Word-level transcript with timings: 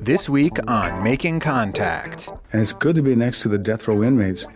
This 0.00 0.28
week 0.28 0.58
on 0.66 1.04
Making 1.04 1.38
Contact. 1.38 2.28
And 2.52 2.60
it's 2.60 2.72
good 2.72 2.96
to 2.96 3.02
be 3.02 3.14
next 3.14 3.42
to 3.42 3.48
the 3.48 3.58
death 3.58 3.86
row 3.86 4.02
inmates 4.02 4.46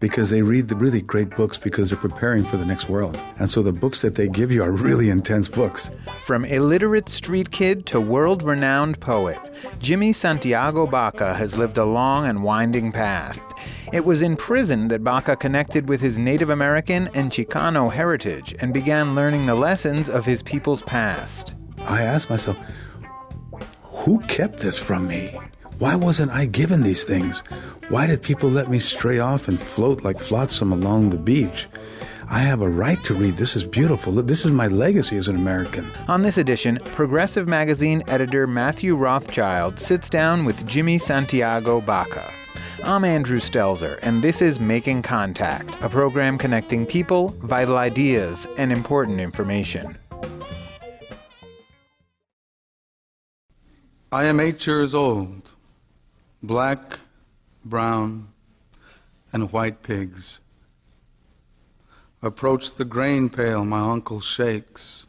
because 0.00 0.30
they 0.30 0.42
read 0.42 0.66
the 0.66 0.74
really 0.74 1.00
great 1.00 1.30
books 1.30 1.56
because 1.56 1.90
they're 1.90 1.98
preparing 1.98 2.44
for 2.44 2.56
the 2.56 2.66
next 2.66 2.88
world. 2.88 3.16
And 3.38 3.48
so 3.48 3.62
the 3.62 3.72
books 3.72 4.02
that 4.02 4.16
they 4.16 4.28
give 4.28 4.50
you 4.50 4.62
are 4.62 4.72
really 4.72 5.10
intense 5.10 5.48
books. 5.48 5.90
From 6.22 6.44
illiterate 6.44 7.08
street 7.08 7.50
kid 7.50 7.86
to 7.86 8.00
world 8.00 8.42
renowned 8.42 9.00
poet, 9.00 9.38
Jimmy 9.78 10.12
Santiago 10.12 10.86
Baca 10.86 11.34
has 11.34 11.56
lived 11.56 11.78
a 11.78 11.84
long 11.84 12.26
and 12.26 12.42
winding 12.42 12.90
path. 12.90 13.40
It 13.92 14.04
was 14.04 14.22
in 14.22 14.36
prison 14.36 14.88
that 14.88 15.04
Baca 15.04 15.36
connected 15.36 15.88
with 15.88 16.00
his 16.00 16.18
Native 16.18 16.50
American 16.50 17.08
and 17.14 17.30
Chicano 17.30 17.92
heritage 17.92 18.54
and 18.60 18.74
began 18.74 19.14
learning 19.14 19.46
the 19.46 19.54
lessons 19.54 20.08
of 20.08 20.26
his 20.26 20.42
people's 20.42 20.82
past. 20.82 21.54
I 21.86 22.02
asked 22.02 22.30
myself, 22.30 22.58
who 23.82 24.20
kept 24.20 24.58
this 24.58 24.78
from 24.78 25.06
me? 25.06 25.38
Why 25.78 25.94
wasn't 25.94 26.32
I 26.32 26.46
given 26.46 26.82
these 26.82 27.04
things? 27.04 27.38
Why 27.88 28.06
did 28.06 28.22
people 28.22 28.50
let 28.50 28.68
me 28.68 28.78
stray 28.78 29.18
off 29.18 29.48
and 29.48 29.60
float 29.60 30.02
like 30.02 30.18
flotsam 30.18 30.72
along 30.72 31.10
the 31.10 31.16
beach? 31.16 31.66
I 32.30 32.40
have 32.40 32.60
a 32.60 32.68
right 32.68 33.02
to 33.04 33.14
read. 33.14 33.36
This 33.36 33.56
is 33.56 33.66
beautiful. 33.66 34.12
This 34.12 34.44
is 34.44 34.50
my 34.50 34.68
legacy 34.68 35.16
as 35.16 35.28
an 35.28 35.36
American. 35.36 35.90
On 36.08 36.22
this 36.22 36.36
edition, 36.36 36.78
Progressive 36.94 37.48
Magazine 37.48 38.02
editor 38.08 38.46
Matthew 38.46 38.96
Rothschild 38.96 39.78
sits 39.78 40.10
down 40.10 40.44
with 40.44 40.66
Jimmy 40.66 40.98
Santiago 40.98 41.80
Baca. 41.80 42.30
I'm 42.84 43.04
Andrew 43.04 43.40
Stelzer, 43.40 43.98
and 44.02 44.22
this 44.22 44.42
is 44.42 44.60
Making 44.60 45.02
Contact, 45.02 45.80
a 45.82 45.88
program 45.88 46.38
connecting 46.38 46.86
people, 46.86 47.28
vital 47.38 47.78
ideas, 47.78 48.46
and 48.56 48.72
important 48.72 49.20
information. 49.20 49.96
I 54.10 54.24
am 54.24 54.40
eight 54.40 54.66
years 54.66 54.94
old, 54.94 55.54
black, 56.42 57.00
brown, 57.62 58.28
and 59.34 59.52
white 59.52 59.82
pigs. 59.82 60.40
Approach 62.22 62.72
the 62.72 62.86
grain 62.86 63.28
pail 63.28 63.66
my 63.66 63.80
uncle 63.80 64.22
shakes, 64.22 65.04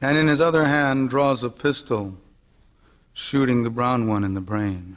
and 0.00 0.16
in 0.16 0.28
his 0.28 0.40
other 0.40 0.66
hand 0.66 1.10
draws 1.10 1.42
a 1.42 1.50
pistol, 1.50 2.16
shooting 3.12 3.64
the 3.64 3.70
brown 3.70 4.06
one 4.06 4.22
in 4.22 4.34
the 4.34 4.40
brain. 4.40 4.96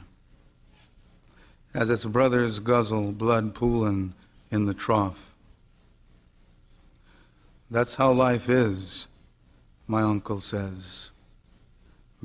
As 1.74 1.90
its 1.90 2.04
brothers 2.04 2.60
guzzle, 2.60 3.10
blood 3.10 3.56
pooling 3.56 4.14
in 4.52 4.66
the 4.66 4.74
trough. 4.74 5.34
That's 7.72 7.96
how 7.96 8.12
life 8.12 8.48
is, 8.48 9.08
my 9.88 10.02
uncle 10.02 10.38
says. 10.38 11.10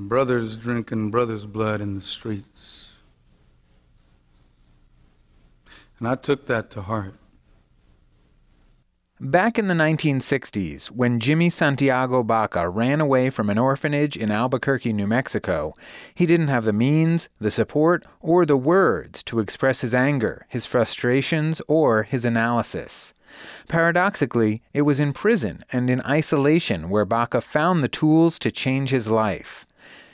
Brothers 0.01 0.55
drinking 0.55 1.11
brothers' 1.11 1.45
blood 1.45 1.81
in 1.81 1.95
the 1.95 2.01
streets. 2.01 2.93
And 5.97 6.07
I 6.07 6.15
took 6.15 6.47
that 6.47 6.69
to 6.71 6.83
heart. 6.83 7.15
Back 9.19 9.59
in 9.59 9.67
the 9.67 9.73
1960s, 9.73 10.87
when 10.87 11.19
Jimmy 11.19 11.49
Santiago 11.49 12.23
Baca 12.23 12.69
ran 12.69 13.01
away 13.01 13.29
from 13.29 13.49
an 13.49 13.57
orphanage 13.57 14.15
in 14.15 14.31
Albuquerque, 14.31 14.93
New 14.93 15.05
Mexico, 15.05 15.73
he 16.15 16.25
didn't 16.25 16.47
have 16.47 16.63
the 16.63 16.71
means, 16.71 17.27
the 17.41 17.51
support, 17.51 18.05
or 18.21 18.45
the 18.45 18.55
words 18.55 19.21
to 19.23 19.39
express 19.39 19.81
his 19.81 19.93
anger, 19.93 20.45
his 20.47 20.65
frustrations, 20.65 21.61
or 21.67 22.03
his 22.03 22.23
analysis. 22.23 23.13
Paradoxically, 23.67 24.61
it 24.73 24.83
was 24.83 25.01
in 25.01 25.11
prison 25.11 25.65
and 25.73 25.89
in 25.89 26.01
isolation 26.05 26.89
where 26.89 27.03
Baca 27.03 27.41
found 27.41 27.83
the 27.83 27.89
tools 27.89 28.39
to 28.39 28.49
change 28.49 28.91
his 28.91 29.09
life. 29.09 29.65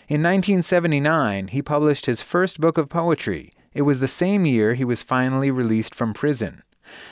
In 0.08 0.22
1979, 0.22 1.48
he 1.48 1.64
published 1.64 2.06
his 2.06 2.22
first 2.22 2.62
book 2.62 2.78
of 2.78 2.90
poetry. 2.90 3.52
It 3.74 3.82
was 3.82 4.00
the 4.00 4.08
same 4.08 4.46
year 4.46 4.76
he 4.76 4.86
was 4.86 5.02
finally 5.02 5.50
released 5.50 5.96
from 5.96 6.14
prison. 6.14 6.62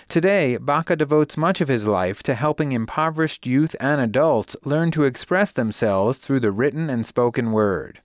Today, 0.07 0.57
Baca 0.57 0.95
devotes 0.95 1.35
much 1.35 1.59
of 1.59 1.69
his 1.69 1.87
life 1.87 2.21
to 2.21 2.35
helping 2.35 2.71
impoverished 2.71 3.47
youth 3.47 3.75
and 3.79 3.99
adults 3.99 4.55
learn 4.63 4.91
to 4.91 5.05
express 5.05 5.49
themselves 5.49 6.19
through 6.19 6.41
the 6.41 6.51
written 6.51 6.87
and 6.91 7.03
spoken 7.03 7.51
word. 7.51 7.99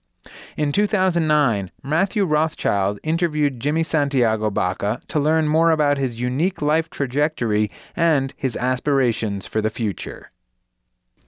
In 0.57 0.71
2009, 0.71 1.69
Matthew 1.83 2.25
Rothschild 2.25 2.99
interviewed 3.03 3.59
Jimmy 3.59 3.83
Santiago 3.83 4.49
Baca 4.49 5.01
to 5.07 5.19
learn 5.19 5.47
more 5.47 5.69
about 5.69 5.99
his 5.99 6.19
unique 6.19 6.63
life 6.63 6.89
trajectory 6.89 7.69
and 7.95 8.33
his 8.35 8.57
aspirations 8.57 9.45
for 9.45 9.61
the 9.61 9.69
future. 9.69 10.31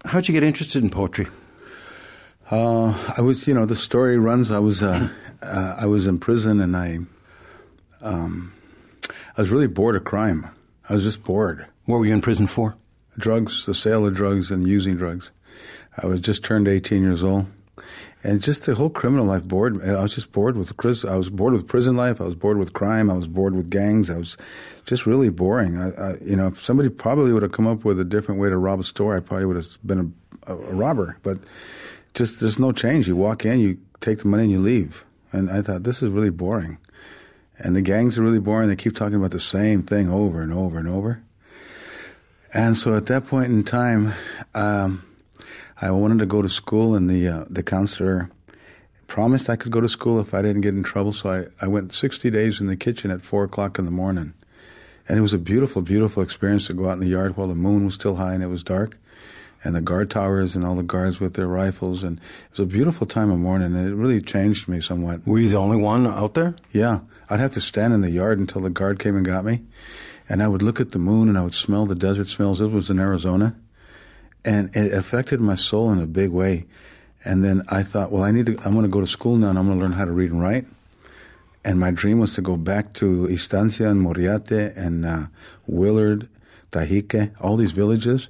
How'd 0.05 0.27
you 0.27 0.33
get 0.33 0.41
interested 0.41 0.83
in 0.83 0.89
poetry? 0.89 1.27
Uh, 2.51 2.93
I 3.17 3.21
was, 3.21 3.47
you 3.47 3.53
know, 3.53 3.65
the 3.65 3.77
story 3.77 4.17
runs. 4.19 4.51
I 4.51 4.59
was, 4.59 4.83
uh, 4.83 5.07
uh, 5.41 5.75
I 5.79 5.85
was 5.85 6.05
in 6.05 6.19
prison, 6.19 6.59
and 6.59 6.75
I, 6.75 6.99
um, 8.01 8.51
I 9.09 9.41
was 9.41 9.49
really 9.49 9.67
bored 9.67 9.95
of 9.95 10.03
crime. 10.03 10.51
I 10.89 10.93
was 10.93 11.03
just 11.03 11.23
bored. 11.23 11.65
What 11.85 11.99
were 11.99 12.05
you 12.05 12.13
in 12.13 12.21
prison 12.21 12.47
for? 12.47 12.75
Drugs, 13.17 13.65
the 13.65 13.73
sale 13.73 14.05
of 14.05 14.15
drugs, 14.15 14.51
and 14.51 14.67
using 14.67 14.97
drugs. 14.97 15.31
I 15.97 16.07
was 16.07 16.19
just 16.19 16.43
turned 16.43 16.67
18 16.67 17.01
years 17.01 17.23
old, 17.23 17.45
and 18.21 18.41
just 18.41 18.65
the 18.65 18.75
whole 18.75 18.89
criminal 18.89 19.25
life 19.25 19.45
bored. 19.45 19.77
me. 19.77 19.89
I 19.89 20.01
was 20.01 20.13
just 20.13 20.33
bored 20.33 20.57
with 20.57 20.75
prison. 20.75 21.09
I 21.09 21.15
was 21.15 21.29
bored 21.29 21.53
with 21.53 21.67
prison 21.67 21.95
life. 21.95 22.19
I 22.19 22.25
was 22.25 22.35
bored 22.35 22.57
with 22.57 22.73
crime. 22.73 23.09
I 23.09 23.15
was 23.15 23.27
bored 23.27 23.55
with 23.55 23.69
gangs. 23.69 24.09
I 24.09 24.17
was 24.17 24.35
just 24.85 25.05
really 25.05 25.29
boring. 25.29 25.77
I, 25.77 25.91
I 25.91 26.17
you 26.21 26.35
know, 26.35 26.47
if 26.47 26.59
somebody 26.59 26.89
probably 26.89 27.31
would 27.31 27.43
have 27.43 27.53
come 27.53 27.67
up 27.67 27.85
with 27.85 27.97
a 27.97 28.05
different 28.05 28.41
way 28.41 28.49
to 28.49 28.57
rob 28.57 28.81
a 28.81 28.83
store, 28.83 29.15
I 29.15 29.21
probably 29.21 29.45
would 29.45 29.55
have 29.55 29.77
been 29.85 30.13
a, 30.47 30.53
a, 30.53 30.57
a 30.57 30.73
robber. 30.73 31.17
But 31.23 31.39
just 32.13 32.39
there's 32.39 32.59
no 32.59 32.71
change. 32.71 33.07
You 33.07 33.15
walk 33.15 33.45
in, 33.45 33.59
you 33.59 33.79
take 33.99 34.19
the 34.19 34.27
money, 34.27 34.43
and 34.43 34.51
you 34.51 34.59
leave. 34.59 35.05
And 35.31 35.49
I 35.49 35.61
thought 35.61 35.83
this 35.83 36.01
is 36.01 36.09
really 36.09 36.29
boring. 36.29 36.77
And 37.57 37.75
the 37.75 37.81
gangs 37.81 38.17
are 38.17 38.23
really 38.23 38.39
boring. 38.39 38.67
They 38.67 38.75
keep 38.75 38.95
talking 38.95 39.17
about 39.17 39.31
the 39.31 39.39
same 39.39 39.83
thing 39.83 40.09
over 40.09 40.41
and 40.41 40.51
over 40.51 40.77
and 40.77 40.87
over. 40.87 41.23
And 42.53 42.75
so 42.77 42.95
at 42.95 43.05
that 43.05 43.27
point 43.27 43.51
in 43.51 43.63
time, 43.63 44.13
um, 44.55 45.05
I 45.81 45.91
wanted 45.91 46.19
to 46.19 46.25
go 46.25 46.41
to 46.41 46.49
school, 46.49 46.95
and 46.95 47.09
the 47.09 47.27
uh, 47.27 47.45
the 47.49 47.63
counselor 47.63 48.29
promised 49.07 49.49
I 49.49 49.57
could 49.57 49.71
go 49.71 49.81
to 49.81 49.89
school 49.89 50.19
if 50.19 50.33
I 50.33 50.41
didn't 50.41 50.61
get 50.61 50.73
in 50.73 50.83
trouble. 50.83 51.11
So 51.11 51.29
I, 51.29 51.65
I 51.65 51.67
went 51.67 51.91
60 51.91 52.29
days 52.29 52.61
in 52.61 52.67
the 52.67 52.77
kitchen 52.77 53.11
at 53.11 53.21
four 53.21 53.43
o'clock 53.43 53.77
in 53.77 53.83
the 53.83 53.91
morning. 53.91 54.33
And 55.09 55.17
it 55.17 55.21
was 55.21 55.33
a 55.33 55.37
beautiful, 55.37 55.81
beautiful 55.81 56.23
experience 56.23 56.67
to 56.67 56.73
go 56.73 56.87
out 56.87 56.93
in 56.93 57.01
the 57.01 57.07
yard 57.07 57.35
while 57.35 57.49
the 57.49 57.55
moon 57.55 57.83
was 57.83 57.95
still 57.95 58.15
high 58.15 58.33
and 58.33 58.41
it 58.41 58.47
was 58.47 58.63
dark 58.63 58.97
and 59.63 59.75
the 59.75 59.81
guard 59.81 60.09
towers 60.09 60.55
and 60.55 60.65
all 60.65 60.75
the 60.75 60.83
guards 60.83 61.19
with 61.19 61.35
their 61.35 61.47
rifles. 61.47 62.03
And 62.03 62.17
it 62.17 62.51
was 62.51 62.59
a 62.61 62.65
beautiful 62.65 63.05
time 63.05 63.29
of 63.29 63.39
morning, 63.39 63.75
and 63.75 63.87
it 63.87 63.95
really 63.95 64.21
changed 64.21 64.67
me 64.67 64.81
somewhat. 64.81 65.25
Were 65.25 65.39
you 65.39 65.49
the 65.49 65.57
only 65.57 65.77
one 65.77 66.07
out 66.07 66.33
there? 66.33 66.55
Yeah. 66.71 67.01
I'd 67.29 67.39
have 67.39 67.53
to 67.53 67.61
stand 67.61 67.93
in 67.93 68.01
the 68.01 68.11
yard 68.11 68.39
until 68.39 68.61
the 68.61 68.69
guard 68.69 68.99
came 68.99 69.15
and 69.15 69.25
got 69.25 69.45
me. 69.45 69.61
And 70.27 70.41
I 70.41 70.47
would 70.47 70.61
look 70.61 70.79
at 70.79 70.91
the 70.91 70.99
moon 70.99 71.29
and 71.29 71.37
I 71.37 71.43
would 71.43 71.55
smell 71.55 71.85
the 71.85 71.95
desert 71.95 72.29
smells. 72.29 72.59
It 72.59 72.71
was 72.71 72.89
in 72.89 72.99
Arizona. 72.99 73.55
And 74.43 74.75
it 74.75 74.93
affected 74.93 75.39
my 75.39 75.55
soul 75.55 75.91
in 75.91 75.99
a 75.99 76.07
big 76.07 76.31
way. 76.31 76.65
And 77.23 77.43
then 77.43 77.63
I 77.69 77.83
thought, 77.83 78.11
well, 78.11 78.23
I 78.23 78.31
need 78.31 78.47
to, 78.47 78.57
I'm 78.65 78.73
going 78.73 78.83
to 78.83 78.89
go 78.89 79.01
to 79.01 79.07
school 79.07 79.37
now 79.37 79.49
and 79.49 79.59
I'm 79.59 79.67
going 79.67 79.77
to 79.77 79.83
learn 79.83 79.93
how 79.93 80.05
to 80.05 80.11
read 80.11 80.31
and 80.31 80.41
write. 80.41 80.65
And 81.63 81.79
my 81.79 81.91
dream 81.91 82.19
was 82.19 82.33
to 82.35 82.41
go 82.41 82.57
back 82.57 82.93
to 82.93 83.27
Estancia 83.29 83.89
and 83.89 84.01
Moriarty 84.01 84.71
and 84.75 85.05
uh, 85.05 85.25
Willard, 85.67 86.27
Tajique, 86.71 87.31
all 87.39 87.55
these 87.55 87.71
villages 87.71 88.27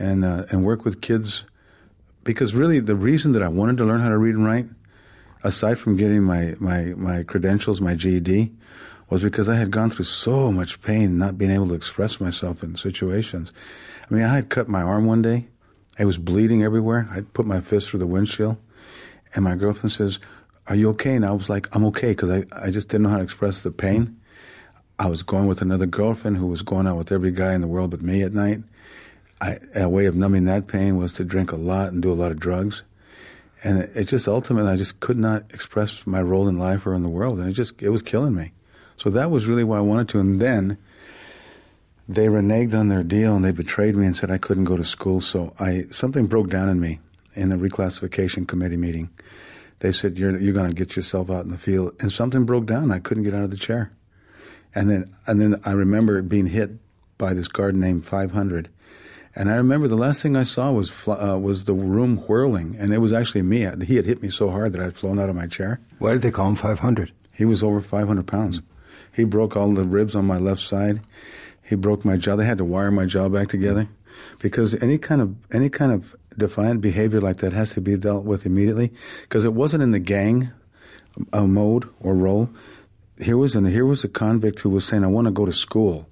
and 0.00 0.24
uh, 0.24 0.44
and 0.50 0.64
work 0.64 0.84
with 0.84 1.00
kids 1.00 1.44
because 2.24 2.54
really 2.54 2.80
the 2.80 2.96
reason 2.96 3.32
that 3.32 3.42
I 3.42 3.48
wanted 3.48 3.76
to 3.78 3.84
learn 3.84 4.00
how 4.00 4.08
to 4.08 4.18
read 4.18 4.34
and 4.34 4.44
write, 4.44 4.66
aside 5.44 5.78
from 5.78 5.96
getting 5.96 6.22
my 6.22 6.54
my 6.58 6.94
my 6.96 7.22
credentials, 7.22 7.80
my 7.80 7.94
GED, 7.94 8.50
was 9.10 9.22
because 9.22 9.48
I 9.48 9.56
had 9.56 9.70
gone 9.70 9.90
through 9.90 10.06
so 10.06 10.50
much 10.50 10.82
pain 10.82 11.18
not 11.18 11.38
being 11.38 11.50
able 11.50 11.68
to 11.68 11.74
express 11.74 12.20
myself 12.20 12.62
in 12.62 12.76
situations. 12.76 13.52
I 14.10 14.14
mean, 14.14 14.24
I 14.24 14.34
had 14.34 14.48
cut 14.48 14.68
my 14.68 14.82
arm 14.82 15.06
one 15.06 15.22
day. 15.22 15.46
I 15.98 16.04
was 16.04 16.18
bleeding 16.18 16.62
everywhere. 16.62 17.06
I 17.10 17.20
put 17.20 17.46
my 17.46 17.60
fist 17.60 17.90
through 17.90 18.00
the 18.00 18.06
windshield, 18.06 18.56
and 19.34 19.44
my 19.44 19.54
girlfriend 19.54 19.92
says, 19.92 20.18
"Are 20.66 20.76
you 20.76 20.88
okay?" 20.90 21.14
And 21.14 21.26
I 21.26 21.32
was 21.32 21.50
like, 21.50 21.68
"I'm 21.76 21.84
okay," 21.86 22.12
because 22.12 22.30
I 22.30 22.44
I 22.52 22.70
just 22.70 22.88
didn't 22.88 23.04
know 23.04 23.10
how 23.10 23.18
to 23.18 23.24
express 23.24 23.62
the 23.62 23.70
pain. 23.70 24.16
I 24.98 25.06
was 25.06 25.22
going 25.22 25.46
with 25.46 25.62
another 25.62 25.86
girlfriend 25.86 26.36
who 26.36 26.46
was 26.46 26.60
going 26.60 26.86
out 26.86 26.98
with 26.98 27.10
every 27.10 27.30
guy 27.30 27.54
in 27.54 27.62
the 27.62 27.66
world 27.66 27.90
but 27.90 28.02
me 28.02 28.22
at 28.22 28.34
night. 28.34 28.60
I, 29.40 29.58
a 29.74 29.88
way 29.88 30.06
of 30.06 30.14
numbing 30.14 30.44
that 30.44 30.66
pain 30.66 30.96
was 30.96 31.14
to 31.14 31.24
drink 31.24 31.52
a 31.52 31.56
lot 31.56 31.88
and 31.88 32.02
do 32.02 32.12
a 32.12 32.14
lot 32.14 32.30
of 32.30 32.38
drugs. 32.38 32.82
And 33.64 33.78
it, 33.78 33.90
it, 33.94 34.04
just 34.04 34.28
ultimately, 34.28 34.70
I 34.70 34.76
just 34.76 35.00
could 35.00 35.18
not 35.18 35.44
express 35.52 36.06
my 36.06 36.20
role 36.20 36.48
in 36.48 36.58
life 36.58 36.86
or 36.86 36.94
in 36.94 37.02
the 37.02 37.08
world. 37.08 37.38
And 37.38 37.48
it 37.48 37.52
just, 37.52 37.82
it 37.82 37.90
was 37.90 38.02
killing 38.02 38.34
me. 38.34 38.52
So 38.96 39.10
that 39.10 39.30
was 39.30 39.46
really 39.46 39.64
why 39.64 39.78
I 39.78 39.82
wanted 39.82 40.08
to. 40.10 40.20
And 40.20 40.40
then 40.40 40.78
they 42.08 42.26
reneged 42.26 42.78
on 42.78 42.88
their 42.88 43.02
deal 43.02 43.36
and 43.36 43.44
they 43.44 43.52
betrayed 43.52 43.96
me 43.96 44.06
and 44.06 44.16
said 44.16 44.30
I 44.30 44.38
couldn't 44.38 44.64
go 44.64 44.76
to 44.76 44.84
school. 44.84 45.20
So 45.20 45.54
I, 45.58 45.84
something 45.90 46.26
broke 46.26 46.50
down 46.50 46.68
in 46.68 46.80
me 46.80 47.00
in 47.34 47.48
the 47.48 47.56
reclassification 47.56 48.46
committee 48.46 48.76
meeting. 48.76 49.10
They 49.78 49.92
said, 49.92 50.18
you're, 50.18 50.38
you're 50.38 50.52
going 50.52 50.68
to 50.68 50.74
get 50.74 50.96
yourself 50.96 51.30
out 51.30 51.44
in 51.44 51.50
the 51.50 51.58
field. 51.58 51.94
And 52.00 52.12
something 52.12 52.44
broke 52.44 52.66
down. 52.66 52.90
I 52.90 52.98
couldn't 52.98 53.22
get 53.22 53.34
out 53.34 53.42
of 53.42 53.50
the 53.50 53.56
chair. 53.56 53.90
And 54.74 54.90
then, 54.90 55.10
and 55.26 55.40
then 55.40 55.60
I 55.64 55.72
remember 55.72 56.20
being 56.22 56.46
hit 56.46 56.70
by 57.16 57.34
this 57.34 57.48
guard 57.48 57.76
named 57.76 58.04
500 58.04 58.68
And 59.36 59.50
I 59.50 59.56
remember 59.56 59.86
the 59.86 59.96
last 59.96 60.22
thing 60.22 60.36
I 60.36 60.42
saw 60.42 60.72
was 60.72 60.90
fl- 60.90 61.12
uh, 61.12 61.38
was 61.38 61.64
the 61.64 61.74
room 61.74 62.16
whirling, 62.16 62.76
and 62.78 62.92
it 62.92 62.98
was 62.98 63.12
actually 63.12 63.42
me. 63.42 63.58
He 63.84 63.96
had 63.96 64.06
hit 64.06 64.22
me 64.22 64.28
so 64.28 64.50
hard 64.50 64.72
that 64.72 64.80
I 64.80 64.84
had 64.84 64.96
flown 64.96 65.18
out 65.20 65.28
of 65.28 65.36
my 65.36 65.46
chair. 65.46 65.80
Why 65.98 66.12
did 66.12 66.22
they 66.22 66.32
call 66.32 66.48
him 66.48 66.56
500? 66.56 67.12
He 67.32 67.44
was 67.44 67.62
over 67.62 67.80
500 67.80 68.26
pounds. 68.26 68.60
He 69.14 69.24
broke 69.24 69.56
all 69.56 69.72
the 69.72 69.84
ribs 69.84 70.14
on 70.14 70.24
my 70.26 70.38
left 70.38 70.60
side. 70.60 71.00
He 71.62 71.76
broke 71.76 72.04
my 72.04 72.16
jaw. 72.16 72.36
They 72.36 72.44
had 72.44 72.58
to 72.58 72.64
wire 72.64 72.90
my 72.90 73.06
jaw 73.06 73.28
back 73.28 73.48
together 73.48 73.88
because 74.40 74.80
any 74.82 74.98
kind 74.98 75.20
of 75.20 75.34
any 75.52 75.70
kind 75.70 75.92
of 75.92 76.16
defiant 76.36 76.80
behavior 76.80 77.20
like 77.20 77.38
that 77.38 77.52
has 77.52 77.72
to 77.74 77.80
be 77.80 77.96
dealt 77.96 78.24
with 78.24 78.46
immediately 78.46 78.92
because 79.22 79.44
it 79.44 79.52
wasn't 79.52 79.82
in 79.82 79.92
the 79.92 80.00
gang 80.00 80.50
uh, 81.32 81.46
mode 81.46 81.88
or 82.00 82.14
role. 82.14 82.50
Here 83.22 83.36
was 83.36 83.54
an, 83.54 83.66
here 83.66 83.84
was 83.84 84.02
a 84.02 84.08
convict 84.08 84.60
who 84.60 84.70
was 84.70 84.84
saying, 84.84 85.04
"I 85.04 85.08
want 85.08 85.26
to 85.26 85.32
go 85.32 85.46
to 85.46 85.52
school," 85.52 86.08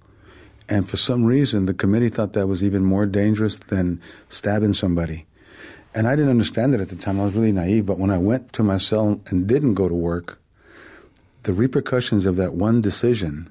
and 0.68 0.88
for 0.88 0.96
some 0.96 1.24
reason, 1.24 1.66
the 1.66 1.74
committee 1.74 2.08
thought 2.08 2.34
that 2.34 2.46
was 2.46 2.62
even 2.62 2.84
more 2.84 3.06
dangerous 3.06 3.58
than 3.58 4.00
stabbing 4.28 4.74
somebody. 4.74 5.26
And 5.94 6.06
I 6.06 6.14
didn't 6.14 6.30
understand 6.30 6.74
it 6.74 6.80
at 6.80 6.90
the 6.90 6.96
time. 6.96 7.18
I 7.18 7.24
was 7.24 7.34
really 7.34 7.52
naive. 7.52 7.86
But 7.86 7.98
when 7.98 8.10
I 8.10 8.18
went 8.18 8.52
to 8.54 8.62
my 8.62 8.78
cell 8.78 9.20
and 9.26 9.46
didn't 9.46 9.74
go 9.74 9.88
to 9.88 9.94
work, 9.94 10.40
the 11.44 11.54
repercussions 11.54 12.26
of 12.26 12.36
that 12.36 12.52
one 12.52 12.80
decision 12.80 13.50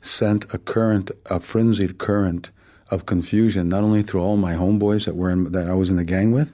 sent 0.00 0.52
a 0.52 0.58
current, 0.58 1.10
a 1.26 1.38
frenzied 1.38 1.98
current 1.98 2.50
of 2.90 3.06
confusion, 3.06 3.68
not 3.68 3.84
only 3.84 4.02
through 4.02 4.20
all 4.20 4.36
my 4.36 4.54
homeboys 4.54 5.04
that 5.04 5.14
were 5.14 5.30
in, 5.30 5.52
that 5.52 5.68
I 5.68 5.74
was 5.74 5.88
in 5.88 5.96
the 5.96 6.04
gang 6.04 6.32
with, 6.32 6.52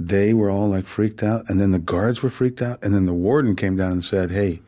they 0.00 0.32
were 0.32 0.50
all 0.50 0.68
like 0.70 0.86
freaked 0.86 1.22
out, 1.22 1.48
and 1.48 1.60
then 1.60 1.72
the 1.72 1.78
guards 1.78 2.22
were 2.22 2.30
freaked 2.30 2.62
out, 2.62 2.82
and 2.82 2.94
then 2.94 3.04
the 3.04 3.12
warden 3.12 3.54
came 3.54 3.76
down 3.76 3.92
and 3.92 4.04
said, 4.04 4.30
"Hey, 4.30 4.62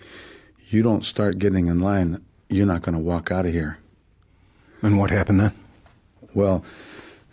you 0.69 0.83
don't 0.83 1.05
start 1.05 1.39
getting 1.39 1.69
in 1.69 1.81
line, 1.81 2.21
you're 2.51 2.67
not 2.67 2.83
going 2.83 2.95
to 2.95 3.01
walk 3.01 3.33
out 3.33 3.47
of 3.47 3.53
here." 3.53 3.79
And 4.85 4.99
what 4.99 5.11
happened 5.11 5.41
then? 5.41 5.53
Well, 6.35 6.63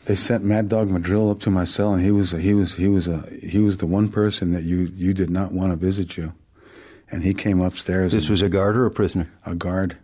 they 0.05 0.15
sent 0.15 0.45
Mad 0.45 0.69
Dog 0.69 0.89
Madrill 0.89 1.29
up 1.29 1.41
to 1.41 1.49
my 1.49 1.65
cell, 1.65 1.93
and 1.93 2.01
he 2.01 2.09
was 2.09 2.31
a, 2.31 2.39
he 2.39 2.53
was 2.53 2.75
he 2.75 2.87
was 2.87 3.09
a 3.09 3.27
he 3.43 3.59
was 3.59 3.77
the 3.77 3.85
one 3.85 4.07
person 4.07 4.53
that 4.53 4.63
you 4.63 4.89
you 4.95 5.13
did 5.13 5.29
not 5.29 5.51
want 5.51 5.73
to 5.73 5.75
visit 5.75 6.15
you, 6.15 6.31
and 7.11 7.23
he 7.23 7.33
came 7.33 7.59
upstairs. 7.59 8.13
This 8.13 8.29
was 8.29 8.41
a 8.41 8.47
guard 8.47 8.77
or 8.77 8.85
a 8.85 8.91
prisoner? 8.91 9.29
A 9.45 9.53
guard. 9.53 9.97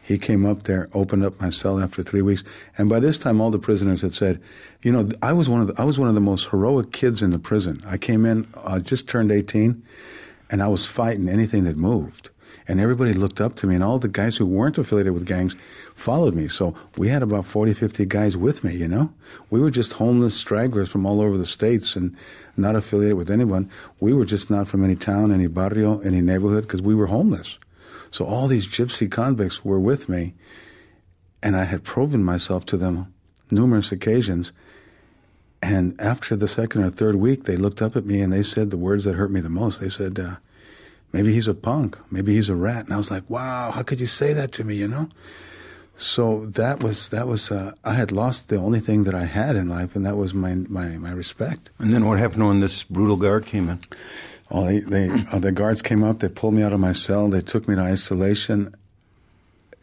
He 0.00 0.16
came 0.16 0.46
up 0.46 0.62
there, 0.62 0.88
opened 0.94 1.24
up 1.24 1.40
my 1.40 1.50
cell 1.50 1.80
after 1.80 2.04
three 2.04 2.22
weeks, 2.22 2.44
and 2.78 2.88
by 2.88 3.00
this 3.00 3.18
time, 3.18 3.40
all 3.40 3.50
the 3.50 3.58
prisoners 3.58 4.02
had 4.02 4.14
said, 4.14 4.40
"You 4.80 4.92
know, 4.92 5.08
I 5.20 5.32
was 5.32 5.48
one 5.48 5.62
of 5.62 5.66
the, 5.66 5.74
I 5.82 5.84
was 5.84 5.98
one 5.98 6.08
of 6.08 6.14
the 6.14 6.20
most 6.20 6.50
heroic 6.50 6.92
kids 6.92 7.20
in 7.20 7.30
the 7.30 7.40
prison. 7.40 7.82
I 7.84 7.96
came 7.96 8.24
in, 8.24 8.46
uh, 8.54 8.78
just 8.78 9.08
turned 9.08 9.32
18, 9.32 9.82
and 10.52 10.62
I 10.62 10.68
was 10.68 10.86
fighting 10.86 11.28
anything 11.28 11.64
that 11.64 11.76
moved." 11.76 12.30
And 12.68 12.80
everybody 12.80 13.12
looked 13.12 13.40
up 13.40 13.54
to 13.56 13.66
me, 13.66 13.74
and 13.74 13.84
all 13.84 13.98
the 13.98 14.08
guys 14.08 14.36
who 14.36 14.46
weren't 14.46 14.78
affiliated 14.78 15.12
with 15.12 15.26
gangs 15.26 15.54
followed 15.94 16.34
me. 16.34 16.48
So 16.48 16.74
we 16.96 17.08
had 17.08 17.22
about 17.22 17.46
40, 17.46 17.74
50 17.74 18.06
guys 18.06 18.36
with 18.36 18.64
me, 18.64 18.74
you 18.74 18.88
know? 18.88 19.12
We 19.50 19.60
were 19.60 19.70
just 19.70 19.94
homeless 19.94 20.34
stragglers 20.34 20.88
from 20.88 21.06
all 21.06 21.20
over 21.20 21.38
the 21.38 21.46
states 21.46 21.96
and 21.96 22.16
not 22.56 22.76
affiliated 22.76 23.16
with 23.16 23.30
anyone. 23.30 23.70
We 24.00 24.12
were 24.12 24.24
just 24.24 24.50
not 24.50 24.68
from 24.68 24.84
any 24.84 24.96
town, 24.96 25.32
any 25.32 25.46
barrio, 25.46 26.00
any 26.00 26.20
neighborhood, 26.20 26.64
because 26.64 26.82
we 26.82 26.94
were 26.94 27.06
homeless. 27.06 27.58
So 28.10 28.24
all 28.24 28.48
these 28.48 28.66
gypsy 28.66 29.10
convicts 29.10 29.64
were 29.64 29.80
with 29.80 30.08
me, 30.08 30.34
and 31.42 31.56
I 31.56 31.64
had 31.64 31.84
proven 31.84 32.24
myself 32.24 32.66
to 32.66 32.76
them 32.76 33.12
numerous 33.50 33.92
occasions. 33.92 34.52
And 35.62 36.00
after 36.00 36.36
the 36.36 36.48
second 36.48 36.84
or 36.84 36.90
third 36.90 37.16
week, 37.16 37.44
they 37.44 37.56
looked 37.56 37.82
up 37.82 37.96
at 37.96 38.04
me 38.06 38.20
and 38.20 38.32
they 38.32 38.42
said 38.42 38.70
the 38.70 38.76
words 38.76 39.04
that 39.04 39.14
hurt 39.14 39.30
me 39.30 39.40
the 39.40 39.48
most. 39.48 39.80
They 39.80 39.88
said, 39.88 40.18
uh, 40.18 40.36
maybe 41.12 41.32
he's 41.32 41.48
a 41.48 41.54
punk, 41.54 41.98
maybe 42.10 42.34
he's 42.34 42.48
a 42.48 42.54
rat. 42.54 42.84
And 42.84 42.94
I 42.94 42.96
was 42.96 43.10
like, 43.10 43.28
wow, 43.28 43.70
how 43.70 43.82
could 43.82 44.00
you 44.00 44.06
say 44.06 44.32
that 44.32 44.52
to 44.52 44.64
me, 44.64 44.76
you 44.76 44.88
know? 44.88 45.08
So 45.98 46.44
that 46.46 46.82
was 46.82 47.08
that 47.08 47.26
was 47.26 47.50
uh, 47.50 47.72
I 47.82 47.94
had 47.94 48.12
lost 48.12 48.50
the 48.50 48.56
only 48.56 48.80
thing 48.80 49.04
that 49.04 49.14
I 49.14 49.24
had 49.24 49.56
in 49.56 49.68
life, 49.68 49.96
and 49.96 50.04
that 50.04 50.16
was 50.16 50.34
my 50.34 50.54
my, 50.54 50.88
my 50.98 51.10
respect. 51.10 51.70
And 51.78 51.92
then 51.92 52.04
what 52.04 52.18
happened 52.18 52.46
when 52.46 52.60
this 52.60 52.84
brutal 52.84 53.16
guard 53.16 53.46
came 53.46 53.70
in? 53.70 53.80
Well, 54.50 54.64
they, 54.64 54.80
they 54.80 55.08
uh, 55.32 55.38
the 55.38 55.52
guards 55.52 55.80
came 55.80 56.04
up. 56.04 56.18
They 56.18 56.28
pulled 56.28 56.54
me 56.54 56.62
out 56.62 56.74
of 56.74 56.80
my 56.80 56.92
cell. 56.92 57.28
They 57.28 57.40
took 57.40 57.66
me 57.66 57.76
to 57.76 57.80
isolation. 57.80 58.74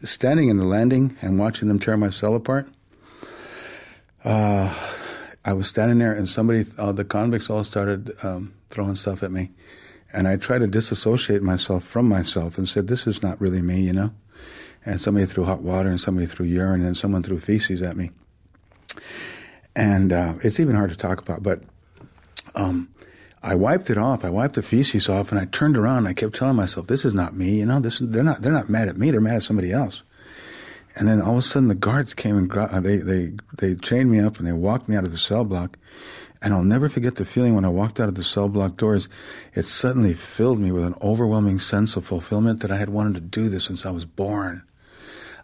Standing 0.04 0.50
in 0.50 0.58
the 0.58 0.64
landing 0.64 1.16
and 1.22 1.38
watching 1.38 1.66
them 1.66 1.78
tear 1.78 1.96
my 1.96 2.10
cell 2.10 2.34
apart. 2.34 2.68
Uh, 4.22 4.72
I 5.44 5.52
was 5.52 5.68
standing 5.68 5.98
there, 5.98 6.12
and 6.12 6.28
somebody, 6.28 6.64
uh, 6.78 6.92
the 6.92 7.04
convicts, 7.04 7.50
all 7.50 7.64
started 7.64 8.12
um, 8.22 8.54
throwing 8.70 8.94
stuff 8.94 9.22
at 9.22 9.30
me, 9.30 9.50
and 10.14 10.28
I 10.28 10.36
tried 10.36 10.60
to 10.60 10.66
disassociate 10.66 11.42
myself 11.42 11.84
from 11.84 12.08
myself 12.08 12.56
and 12.56 12.68
said, 12.68 12.86
"This 12.86 13.06
is 13.06 13.22
not 13.22 13.40
really 13.40 13.60
me," 13.60 13.80
you 13.80 13.92
know. 13.92 14.12
And 14.86 15.00
somebody 15.00 15.26
threw 15.26 15.44
hot 15.44 15.62
water, 15.62 15.88
and 15.88 16.00
somebody 16.00 16.26
threw 16.26 16.46
urine, 16.46 16.84
and 16.84 16.96
someone 16.96 17.22
threw 17.22 17.40
feces 17.40 17.82
at 17.82 17.96
me. 17.96 18.10
And 19.74 20.12
uh, 20.12 20.34
it's 20.42 20.60
even 20.60 20.76
hard 20.76 20.90
to 20.90 20.96
talk 20.96 21.20
about, 21.20 21.42
but 21.42 21.62
um, 22.54 22.88
I 23.42 23.54
wiped 23.56 23.90
it 23.90 23.98
off. 23.98 24.24
I 24.24 24.30
wiped 24.30 24.54
the 24.54 24.62
feces 24.62 25.08
off, 25.08 25.32
and 25.32 25.40
I 25.40 25.46
turned 25.46 25.76
around. 25.76 25.98
and 25.98 26.08
I 26.08 26.14
kept 26.14 26.34
telling 26.36 26.56
myself, 26.56 26.86
"This 26.86 27.04
is 27.04 27.14
not 27.14 27.34
me." 27.34 27.58
You 27.58 27.66
know, 27.66 27.80
this 27.80 28.00
is, 28.00 28.08
they're 28.08 28.22
not 28.22 28.42
they're 28.42 28.52
not 28.52 28.68
mad 28.70 28.88
at 28.88 28.96
me. 28.96 29.10
They're 29.10 29.20
mad 29.20 29.36
at 29.36 29.42
somebody 29.42 29.72
else. 29.72 30.02
And 30.96 31.08
then 31.08 31.20
all 31.20 31.32
of 31.32 31.38
a 31.38 31.42
sudden, 31.42 31.68
the 31.68 31.74
guards 31.74 32.14
came 32.14 32.36
and 32.36 32.48
gra- 32.48 32.80
they 32.80 32.98
they 32.98 33.32
they 33.58 33.74
chained 33.74 34.10
me 34.10 34.20
up 34.20 34.38
and 34.38 34.46
they 34.46 34.52
walked 34.52 34.88
me 34.88 34.96
out 34.96 35.04
of 35.04 35.12
the 35.12 35.18
cell 35.18 35.44
block. 35.44 35.76
And 36.42 36.52
I'll 36.52 36.64
never 36.64 36.88
forget 36.88 37.14
the 37.14 37.24
feeling 37.24 37.54
when 37.54 37.64
I 37.64 37.70
walked 37.70 37.98
out 37.98 38.08
of 38.08 38.16
the 38.16 38.24
cell 38.24 38.48
block 38.48 38.76
doors. 38.76 39.08
It 39.54 39.64
suddenly 39.64 40.14
filled 40.14 40.60
me 40.60 40.72
with 40.72 40.84
an 40.84 40.94
overwhelming 41.00 41.58
sense 41.58 41.96
of 41.96 42.04
fulfillment 42.04 42.60
that 42.60 42.70
I 42.70 42.76
had 42.76 42.90
wanted 42.90 43.14
to 43.14 43.20
do 43.20 43.48
this 43.48 43.64
since 43.64 43.86
I 43.86 43.90
was 43.90 44.04
born. 44.04 44.62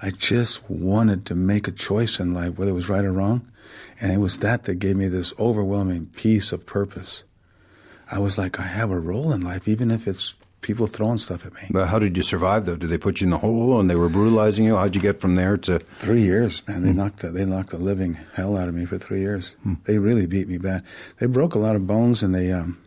I 0.03 0.11
just 0.11 0.69
wanted 0.69 1.27
to 1.27 1.35
make 1.35 1.69
a 1.69 1.73
choice 1.73 2.21
in 2.21 2.35
life, 2.35 2.59
whether 2.59 2.71
it 2.71 2.75
was 2.75 2.89
right 2.89 3.05
or 3.05 3.13
wrong. 3.13 3.47
And 4.01 4.13
it 4.13 4.19
was 4.19 4.39
that 4.39 4.65
that 4.65 4.77
gave 4.77 4.97
me 4.97 5.09
this 5.09 5.33
overwhelming 5.39 6.07
peace 6.07 6.53
of 6.53 6.67
purpose. 6.67 7.23
I 8.11 8.19
was 8.19 8.37
like, 8.37 8.59
I 8.59 8.65
have 8.65 8.91
a 8.91 8.99
role 8.99 9.33
in 9.33 9.43
life, 9.43 9.69
even 9.69 9.91
if 9.91 10.09
it's 10.09 10.35
people 10.61 10.87
throwing 10.87 11.19
stuff 11.19 11.47
at 11.47 11.55
me. 11.55 11.62
But 11.71 11.89
how 11.89 11.99
did 11.99 12.17
you 12.17 12.23
survive, 12.23 12.67
though? 12.67 12.77
Did 12.77 12.91
they 12.91 12.99
put 12.99 13.21
you 13.21 13.27
in 13.27 13.31
the 13.31 13.39
hole 13.39 13.81
and 13.81 13.89
they 13.89 13.95
were 13.95 14.09
brutalizing 14.09 14.65
you? 14.65 14.77
How'd 14.77 14.95
you 14.95 15.01
get 15.01 15.21
from 15.21 15.35
there 15.35 15.57
to 15.57 15.79
three 15.79 16.23
years? 16.23 16.62
Man, 16.69 16.83
they 16.83 16.93
knocked 16.93 17.21
the, 17.21 17.31
they 17.31 17.45
knocked 17.45 17.71
the 17.71 17.79
living 17.79 18.19
hell 18.35 18.57
out 18.57 18.69
of 18.69 18.75
me 18.75 18.85
for 18.85 18.99
three 18.99 19.21
years. 19.21 19.55
They 19.85 19.99
really 19.99 20.27
beat 20.27 20.49
me 20.49 20.59
bad. 20.59 20.85
They 21.19 21.27
broke 21.27 21.55
a 21.55 21.59
lot 21.59 21.77
of 21.77 21.87
bones, 21.87 22.23
and 22.23 22.35
they. 22.35 22.53
Um, 22.53 22.79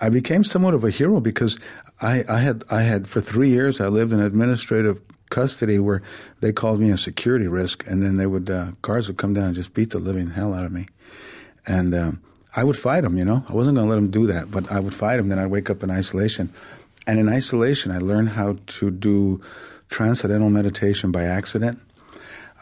I 0.00 0.08
became 0.08 0.44
somewhat 0.44 0.72
of 0.72 0.82
a 0.82 0.90
hero 0.90 1.20
because 1.20 1.58
I, 2.00 2.24
I 2.28 2.38
had 2.38 2.64
I 2.70 2.82
had 2.82 3.06
for 3.06 3.20
three 3.20 3.50
years 3.50 3.80
I 3.80 3.88
lived 3.88 4.12
in 4.12 4.20
administrative 4.20 5.00
custody 5.28 5.78
where 5.78 6.02
they 6.40 6.52
called 6.52 6.80
me 6.80 6.90
a 6.90 6.96
security 6.96 7.46
risk, 7.46 7.84
and 7.86 8.02
then 8.02 8.16
they 8.16 8.26
would 8.26 8.50
uh, 8.50 8.72
guards 8.82 9.08
would 9.08 9.18
come 9.18 9.34
down 9.34 9.46
and 9.46 9.54
just 9.54 9.74
beat 9.74 9.90
the 9.90 9.98
living 9.98 10.30
hell 10.30 10.54
out 10.54 10.64
of 10.64 10.72
me, 10.72 10.86
and 11.66 11.94
um, 11.94 12.22
I 12.54 12.64
would 12.64 12.76
fight 12.76 13.04
him, 13.04 13.16
You 13.16 13.24
know, 13.24 13.44
I 13.48 13.52
wasn't 13.52 13.76
going 13.76 13.86
to 13.86 13.90
let 13.90 13.98
him 13.98 14.10
do 14.10 14.26
that, 14.26 14.50
but 14.50 14.70
I 14.70 14.80
would 14.80 14.94
fight 14.94 15.20
him. 15.20 15.28
Then 15.28 15.38
I'd 15.38 15.46
wake 15.46 15.70
up 15.70 15.82
in 15.82 15.90
isolation, 15.90 16.52
and 17.06 17.18
in 17.18 17.28
isolation, 17.28 17.92
I 17.92 17.98
learned 17.98 18.30
how 18.30 18.56
to 18.78 18.90
do 18.90 19.40
transcendental 19.88 20.50
meditation 20.50 21.10
by 21.10 21.24
accident. 21.24 21.80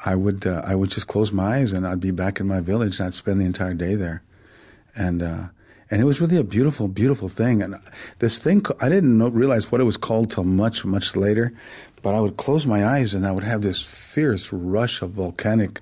I 0.05 0.15
would 0.15 0.47
uh, 0.47 0.63
I 0.65 0.75
would 0.75 0.91
just 0.91 1.09
close 1.09 1.33
my 1.33 1.59
eyes 1.59 1.73
and 1.73 1.87
I'd 1.87 2.01
be 2.01 2.13
back 2.13 2.41
in 2.41 2.47
my 2.47 2.61
village 2.61 2.99
and 2.99 3.09
I'd 3.09 3.15
spend 3.15 3.41
the 3.41 3.45
entire 3.45 3.75
day 3.75 3.95
there, 3.95 4.23
and 4.95 5.23
uh, 5.23 5.49
and 5.91 6.01
it 6.01 6.05
was 6.05 6.21
really 6.21 6.37
a 6.37 6.45
beautiful 6.45 6.89
beautiful 6.89 7.29
thing. 7.29 7.63
And 7.63 7.75
this 8.19 8.39
thing 8.39 8.65
I 8.81 8.89
didn't 8.89 9.19
know, 9.19 9.29
realize 9.29 9.73
what 9.73 9.81
it 9.81 9.85
was 9.85 9.97
called 9.97 10.31
till 10.31 10.45
much 10.45 10.85
much 10.85 11.17
later, 11.17 11.53
but 12.03 12.15
I 12.15 12.21
would 12.21 12.37
close 12.37 12.67
my 12.67 12.87
eyes 12.87 13.15
and 13.15 13.27
I 13.27 13.33
would 13.33 13.45
have 13.45 13.63
this 13.63 13.83
fierce 13.83 14.53
rush 14.53 15.03
of 15.03 15.11
volcanic 15.11 15.81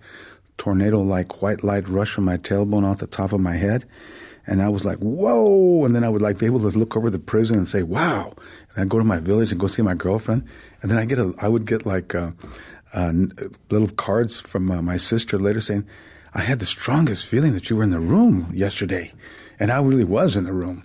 tornado 0.59 1.01
like 1.01 1.43
white 1.43 1.63
light 1.63 1.89
rush 1.89 2.13
from 2.13 2.25
my 2.25 2.37
tailbone 2.37 2.85
off 2.85 2.99
the 2.99 3.07
top 3.07 3.33
of 3.33 3.41
my 3.41 3.57
head. 3.57 3.85
And 4.47 4.63
I 4.63 4.69
was 4.69 4.85
like, 4.85 4.99
whoa. 4.99 5.85
And 5.85 5.95
then 5.95 6.05
I 6.05 6.09
would 6.09 6.23
like 6.23 6.39
be 6.39 6.47
able 6.47 6.61
to 6.61 6.79
look 6.79 6.97
over 6.97 7.11
the 7.11 7.19
prison 7.19 7.59
and 7.59 7.69
say, 7.69 7.83
wow. 7.83 8.33
And 8.71 8.83
I'd 8.83 8.89
go 8.89 8.99
to 8.99 9.05
my 9.05 9.19
village 9.19 9.51
and 9.51 9.61
go 9.61 9.67
see 9.67 9.83
my 9.83 9.95
girlfriend. 9.95 10.47
And 10.83 10.91
then 10.91 10.99
I 10.99 11.05
get 11.05 11.19
a, 11.19 11.35
I 11.41 11.49
would 11.49 11.67
get 11.67 11.85
like, 11.85 12.15
uh, 12.15 12.31
uh, 12.95 13.13
little 13.71 13.89
cards 13.89 14.41
from 14.41 14.71
uh, 14.71 14.81
my 14.81 14.97
sister 14.97 15.39
later 15.39 15.61
saying, 15.61 15.87
I 16.33 16.41
had 16.41 16.61
the 16.61 16.67
strongest 16.67 17.27
feeling 17.27 17.55
that 17.55 17.69
you 17.69 17.77
were 17.77 17.83
in 17.83 17.91
the 17.91 18.01
room 18.01 18.51
yesterday. 18.55 19.13
And 19.59 19.73
I 19.73 19.81
really 19.83 20.05
was 20.05 20.37
in 20.37 20.45
the 20.45 20.53
room. 20.53 20.85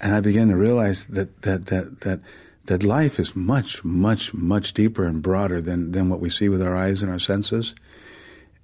And 0.00 0.14
I 0.14 0.20
began 0.20 0.48
to 0.48 0.56
realize 0.56 1.06
that, 1.06 1.42
that, 1.42 1.66
that, 1.66 2.00
that, 2.00 2.20
that 2.64 2.82
life 2.82 3.18
is 3.18 3.36
much, 3.36 3.84
much, 3.84 4.34
much 4.34 4.74
deeper 4.74 5.04
and 5.04 5.22
broader 5.22 5.60
than, 5.60 5.92
than 5.92 6.08
what 6.08 6.20
we 6.20 6.30
see 6.30 6.48
with 6.48 6.60
our 6.60 6.76
eyes 6.76 7.02
and 7.02 7.10
our 7.10 7.18
senses. 7.18 7.74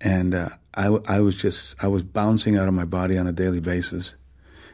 And 0.02 0.35
uh, 0.35 0.49
I, 0.75 0.87
I 1.06 1.21
was 1.21 1.37
just, 1.37 1.82
I 1.82 1.88
was 1.88 2.02
bouncing 2.02 2.56
out 2.56 2.68
of 2.68 2.75
my 2.75 2.85
body 2.85 3.18
on 3.18 3.26
a 3.26 3.32
daily 3.32 3.61
basis. 3.61 4.14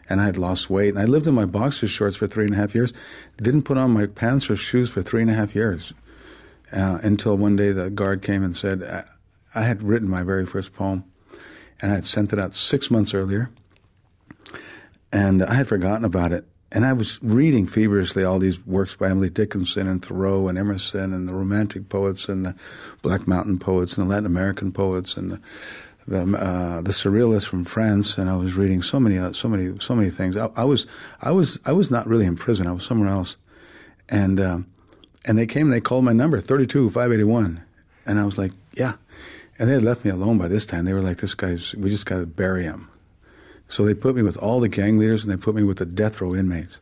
And 0.09 0.21
I 0.21 0.25
had 0.25 0.39
lost 0.39 0.71
weight. 0.71 0.91
And 0.91 0.99
I 0.99 1.05
lived 1.05 1.27
in 1.27 1.35
my 1.35 1.45
boxer 1.45 1.87
shorts 1.87 2.17
for 2.17 2.27
three 2.27 2.45
and 2.45 2.55
a 2.55 2.57
half 2.57 2.75
years. 2.75 2.93
Didn't 3.37 3.65
put 3.65 3.77
on 3.77 3.91
my 3.91 4.07
pants 4.07 4.49
or 4.49 4.57
shoes 4.57 4.89
for 4.89 5.03
three 5.03 5.21
and 5.21 5.31
a 5.31 5.35
half 5.35 5.55
years. 5.55 5.93
Uh, 6.73 6.99
until 7.03 7.37
one 7.37 7.57
day 7.57 7.73
the 7.73 7.91
guard 7.91 8.23
came 8.23 8.43
and 8.43 8.57
said, 8.57 8.83
I, 8.83 9.05
I 9.55 9.63
had 9.63 9.83
written 9.83 10.09
my 10.09 10.23
very 10.23 10.47
first 10.47 10.75
poem. 10.75 11.05
And 11.81 11.93
I 11.93 11.97
had 11.97 12.07
sent 12.07 12.33
it 12.33 12.39
out 12.39 12.55
six 12.55 12.91
months 12.91 13.13
earlier. 13.13 13.51
And 15.13 15.43
I 15.43 15.55
had 15.55 15.69
forgotten 15.69 16.05
about 16.05 16.33
it 16.33 16.47
and 16.71 16.85
I 16.85 16.93
was 16.93 17.19
reading 17.23 17.67
feverishly 17.67 18.25
all 18.25 18.39
these 18.39 18.65
works 18.67 18.95
by 18.95 19.09
Emily 19.09 19.31
Dickinson 19.31 19.87
and 19.87 20.05
Thoreau 20.05 20.49
and 20.49 20.59
Emerson 20.59 21.15
and 21.15 21.29
the 21.29 21.35
Romantic 21.35 21.89
poets 21.89 22.29
and 22.29 22.45
the 22.45 22.55
Black 23.01 23.27
Mountain 23.27 23.59
poets 23.59 23.97
and 23.97 24.07
the 24.07 24.11
Latin 24.11 24.27
American 24.27 24.73
poets 24.73 25.17
and 25.17 25.31
the, 25.31 25.41
the 26.07 26.21
uh, 26.39 26.81
the 26.81 26.91
surrealists 26.91 27.47
from 27.47 27.65
France, 27.65 28.19
and 28.19 28.31
I 28.31 28.37
was 28.37 28.55
reading 28.55 28.83
so 28.83 28.99
many 28.99 29.19
uh, 29.19 29.33
so 29.33 29.49
many 29.49 29.79
so 29.79 29.95
many 29.95 30.11
things. 30.11 30.37
I, 30.37 30.51
I, 30.57 30.65
was 30.65 30.87
I 31.21 31.31
was 31.31 31.59
I 31.65 31.73
was 31.73 31.91
not 31.91 32.07
really 32.07 32.27
in 32.27 32.37
prison. 32.37 32.67
I 32.67 32.73
was 32.73 32.85
somewhere 32.85 33.09
else, 33.11 33.37
and 34.09 34.41
um, 34.41 34.67
and 35.27 35.39
they 35.39 35.47
came. 35.47 35.67
and 35.67 35.73
They 35.73 35.81
called 35.81 36.05
my 36.05 36.15
number 36.15 36.41
thirty 36.41 36.67
two 36.67 36.89
five 36.91 37.13
eighty 37.13 37.25
one, 37.25 37.63
and 38.07 38.19
I 38.19 38.25
was 38.25 38.39
like, 38.39 38.53
yeah. 38.75 38.95
And 39.59 39.69
they 39.69 39.75
had 39.75 39.83
left 39.83 40.05
me 40.05 40.11
alone 40.13 40.39
by 40.39 40.47
this 40.49 40.65
time. 40.65 40.85
They 40.85 40.95
were 40.95 41.01
like, 41.01 41.17
this 41.17 41.35
guy's. 41.35 41.75
We 41.75 41.91
just 41.91 42.07
got 42.07 42.21
to 42.21 42.27
bury 42.27 42.63
him. 42.63 42.89
So 43.69 43.85
they 43.85 43.95
put 43.95 44.17
me 44.17 44.23
with 44.23 44.37
all 44.39 44.61
the 44.61 44.69
gang 44.69 44.99
leaders, 44.99 45.23
and 45.23 45.31
they 45.31 45.37
put 45.37 45.55
me 45.55 45.63
with 45.63 45.79
the 45.79 45.87
death 45.87 46.21
row 46.21 46.35
inmates. 46.35 46.79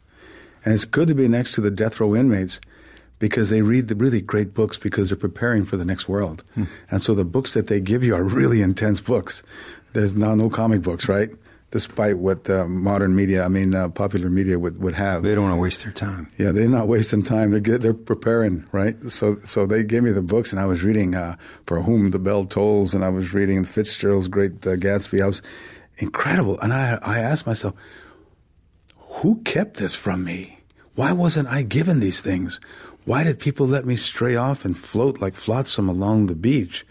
And 0.65 0.75
it's 0.75 0.85
good 0.85 1.09
to 1.09 1.15
be 1.15 1.29
next 1.29 1.53
to 1.53 1.61
the 1.61 1.71
death 1.71 2.01
row 2.01 2.15
inmates 2.15 2.61
because 3.19 3.51
they 3.51 3.63
read 3.63 3.89
the 3.89 3.95
really 3.95 4.21
great 4.21 4.53
books 4.55 4.79
because 4.79 5.09
they're 5.09 5.17
preparing 5.17 5.65
for 5.65 5.77
the 5.77 5.85
next 5.85 6.09
world. 6.09 6.45
Hmm. 6.55 6.65
And 6.91 7.03
so 7.03 7.15
the 7.15 7.25
books 7.25 7.55
that 7.55 7.67
they 7.67 7.81
give 7.81 8.05
you 8.05 8.15
are 8.15 8.23
really 8.23 8.63
intense 8.63 9.01
books. 9.01 9.43
There's 9.93 10.17
now 10.17 10.35
no 10.35 10.51
comic 10.51 10.83
books, 10.83 11.09
right? 11.09 11.31
Despite 11.71 12.19
what 12.19 12.49
uh, 12.49 12.67
modern 12.67 13.17
media, 13.17 13.45
I 13.45 13.49
mean, 13.49 13.75
uh, 13.75 13.89
popular 13.89 14.31
media 14.31 14.59
would, 14.59 14.81
would 14.81 14.95
have. 14.95 15.23
They 15.23 15.35
don't 15.35 15.45
want 15.45 15.57
to 15.57 15.61
waste 15.61 15.83
their 15.83 15.93
time. 15.93 16.31
Yeah, 16.39 16.53
they're 16.53 16.69
not 16.69 16.89
wasting 16.89 17.23
time. 17.23 17.51
They're, 17.51 17.61
get, 17.61 17.81
they're 17.83 17.93
preparing, 17.93 18.65
right? 18.73 18.97
So, 19.11 19.41
so 19.41 19.67
they 19.67 19.83
gave 19.83 20.03
me 20.03 20.13
the 20.13 20.23
books, 20.23 20.53
and 20.53 20.61
I 20.61 20.67
was 20.67 20.85
reading 20.85 21.15
uh, 21.15 21.37
For 21.67 21.83
Whom 21.83 22.13
the 22.13 22.19
Bell 22.19 22.45
Tolls, 22.45 22.95
and 22.95 23.05
I 23.05 23.09
was 23.09 23.35
reading 23.35 23.65
Fitzgerald's 23.65 24.29
Great 24.29 24.67
uh, 24.67 24.77
Gatsby. 24.77 25.23
I 25.23 25.27
was 25.27 25.43
incredible. 25.99 26.59
And 26.61 26.73
I, 26.73 26.99
I 27.03 27.19
asked 27.19 27.47
myself, 27.47 27.75
who 28.99 29.41
kept 29.43 29.79
this 29.79 29.95
from 29.95 30.25
me? 30.25 30.59
Why 30.95 31.13
wasn't 31.13 31.49
I 31.49 31.63
given 31.63 32.01
these 32.01 32.21
things? 32.21 32.61
Why 33.05 33.23
did 33.23 33.39
people 33.39 33.67
let 33.67 33.87
me 33.87 33.97
stray 33.97 34.37
off 34.37 34.65
and 34.65 34.77
float 34.77 35.21
like 35.21 35.35
flotsam 35.35 35.89
along 35.89 36.27
the 36.27 36.35
beach? 36.35 36.85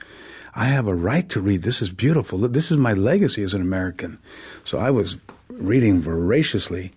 I 0.55 0.65
have 0.65 0.87
a 0.87 0.95
right 0.95 1.27
to 1.29 1.41
read. 1.41 1.63
This 1.63 1.81
is 1.81 1.91
beautiful. 1.91 2.39
This 2.39 2.71
is 2.71 2.77
my 2.77 2.93
legacy 2.93 3.43
as 3.43 3.53
an 3.53 3.61
American. 3.61 4.17
So 4.63 4.77
I 4.77 4.89
was 4.89 5.17
reading 5.49 6.01
voraciously, 6.01 6.91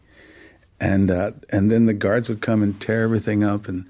and 0.81 1.11
uh, 1.11 1.33
and 1.51 1.69
then 1.71 1.87
the 1.87 1.95
guards 1.95 2.29
would 2.29 2.41
come 2.41 2.63
and 2.63 2.81
tear 2.81 3.03
everything 3.03 3.43
up 3.43 3.67
and 3.67 3.85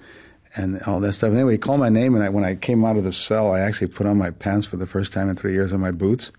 and 0.56 0.80
all 0.84 1.00
that 1.00 1.12
stuff. 1.12 1.28
And 1.28 1.36
anyway, 1.36 1.52
he 1.52 1.58
called 1.58 1.80
my 1.80 1.90
name, 1.90 2.14
and 2.14 2.24
I, 2.24 2.30
when 2.30 2.44
I 2.44 2.54
came 2.54 2.82
out 2.84 2.96
of 2.96 3.04
the 3.04 3.12
cell, 3.12 3.52
I 3.52 3.60
actually 3.60 3.88
put 3.88 4.06
on 4.06 4.16
my 4.16 4.30
pants 4.30 4.66
for 4.66 4.78
the 4.78 4.86
first 4.86 5.12
time 5.12 5.28
in 5.28 5.36
three 5.36 5.52
years 5.52 5.72
and 5.72 5.82
my 5.82 5.90
boots, 5.90 6.32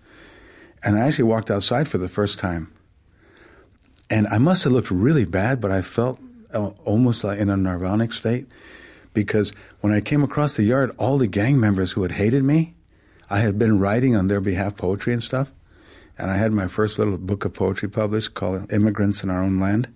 and 0.82 0.98
I 0.98 1.06
actually 1.06 1.24
walked 1.24 1.50
outside 1.50 1.88
for 1.88 1.98
the 1.98 2.08
first 2.08 2.38
time. 2.38 2.72
And 4.08 4.26
I 4.28 4.38
must 4.38 4.64
have 4.64 4.72
looked 4.72 4.90
really 4.90 5.24
bad, 5.24 5.60
but 5.60 5.70
I 5.70 5.82
felt 5.82 6.18
uh, 6.52 6.70
almost 6.84 7.22
like 7.22 7.38
in 7.38 7.48
a 7.48 7.56
nirvanic 7.56 8.12
state 8.12 8.46
because 9.14 9.52
when 9.80 9.92
I 9.92 10.00
came 10.00 10.22
across 10.22 10.56
the 10.56 10.64
yard, 10.64 10.92
all 10.98 11.18
the 11.18 11.26
gang 11.26 11.60
members 11.60 11.92
who 11.92 12.02
had 12.02 12.12
hated 12.12 12.42
me, 12.42 12.74
I 13.28 13.38
had 13.38 13.58
been 13.58 13.78
writing 13.78 14.16
on 14.16 14.26
their 14.26 14.40
behalf 14.40 14.76
poetry 14.76 15.12
and 15.12 15.22
stuff. 15.22 15.50
And 16.18 16.30
I 16.30 16.36
had 16.36 16.52
my 16.52 16.66
first 16.66 16.98
little 16.98 17.16
book 17.16 17.44
of 17.44 17.54
poetry 17.54 17.88
published 17.88 18.34
called 18.34 18.70
Immigrants 18.72 19.22
in 19.22 19.30
Our 19.30 19.42
Own 19.42 19.60
Land. 19.60 19.88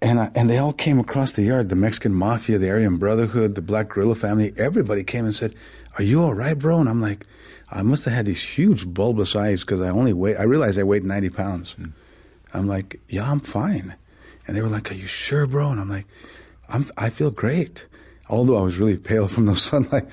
And, 0.00 0.20
I, 0.20 0.30
and 0.34 0.48
they 0.48 0.58
all 0.58 0.72
came 0.72 0.98
across 0.98 1.32
the 1.32 1.42
yard 1.42 1.68
the 1.68 1.76
Mexican 1.76 2.14
Mafia, 2.14 2.58
the 2.58 2.70
Aryan 2.70 2.96
Brotherhood, 2.96 3.54
the 3.54 3.62
Black 3.62 3.88
Guerrilla 3.88 4.14
family. 4.14 4.52
Everybody 4.56 5.02
came 5.04 5.24
and 5.24 5.34
said, 5.34 5.54
Are 5.98 6.02
you 6.04 6.22
all 6.22 6.34
right, 6.34 6.58
bro? 6.58 6.78
And 6.78 6.88
I'm 6.88 7.02
like, 7.02 7.26
I 7.70 7.82
must 7.82 8.04
have 8.04 8.14
had 8.14 8.26
these 8.26 8.42
huge 8.42 8.86
bulbous 8.86 9.34
eyes 9.34 9.60
because 9.62 9.80
I 9.80 9.88
only 9.88 10.12
weigh, 10.12 10.36
I 10.36 10.44
realized 10.44 10.78
I 10.78 10.84
weighed 10.84 11.04
90 11.04 11.30
pounds. 11.30 11.74
Mm. 11.78 11.92
I'm 12.54 12.66
like, 12.66 13.00
Yeah, 13.08 13.30
I'm 13.30 13.40
fine. 13.40 13.96
And 14.46 14.56
they 14.56 14.62
were 14.62 14.68
like, 14.68 14.90
Are 14.90 14.94
you 14.94 15.06
sure, 15.06 15.46
bro? 15.46 15.70
And 15.70 15.80
I'm 15.80 15.90
like, 15.90 16.06
I'm, 16.68 16.86
I 16.96 17.10
feel 17.10 17.30
great, 17.30 17.86
although 18.28 18.58
I 18.58 18.62
was 18.62 18.78
really 18.78 18.96
pale 18.96 19.28
from 19.28 19.46
the 19.46 19.56
sunlight. 19.56 20.06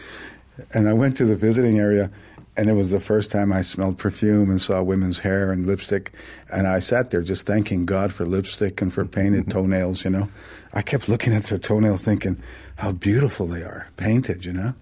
And 0.74 0.88
I 0.88 0.94
went 0.94 1.18
to 1.18 1.26
the 1.26 1.36
visiting 1.36 1.80
area, 1.80 2.12
and 2.56 2.70
it 2.70 2.74
was 2.74 2.92
the 2.92 3.00
first 3.00 3.32
time 3.32 3.52
I 3.52 3.62
smelled 3.62 3.98
perfume 3.98 4.52
and 4.52 4.62
saw 4.62 4.84
women's 4.84 5.20
hair 5.20 5.52
and 5.52 5.66
lipstick. 5.66 6.12
And 6.52 6.68
I 6.68 6.80
sat 6.80 7.10
there 7.10 7.24
just 7.24 7.48
thanking 7.48 7.86
God 7.88 8.14
for 8.14 8.26
lipstick 8.26 8.80
and 8.82 8.94
for 8.94 9.06
painted 9.06 9.50
toenails, 9.50 10.04
you 10.04 10.12
know. 10.12 10.30
I 10.74 10.84
kept 10.84 11.10
looking 11.10 11.34
at 11.34 11.44
their 11.44 11.58
toenails 11.58 12.04
thinking 12.04 12.42
how 12.78 12.92
beautiful 12.92 13.48
they 13.48 13.64
are, 13.64 13.88
painted, 13.98 14.46
you 14.46 14.54
know. 14.54 14.76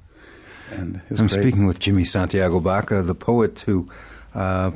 And 0.72 1.02
I'm 1.10 1.28
great. 1.28 1.32
speaking 1.32 1.66
with 1.66 1.80
Jimmy 1.80 2.06
Santiago 2.06 2.60
Baca, 2.60 3.02
the 3.02 3.16
poet 3.16 3.60
who 3.62 3.90
uh, 4.34 4.72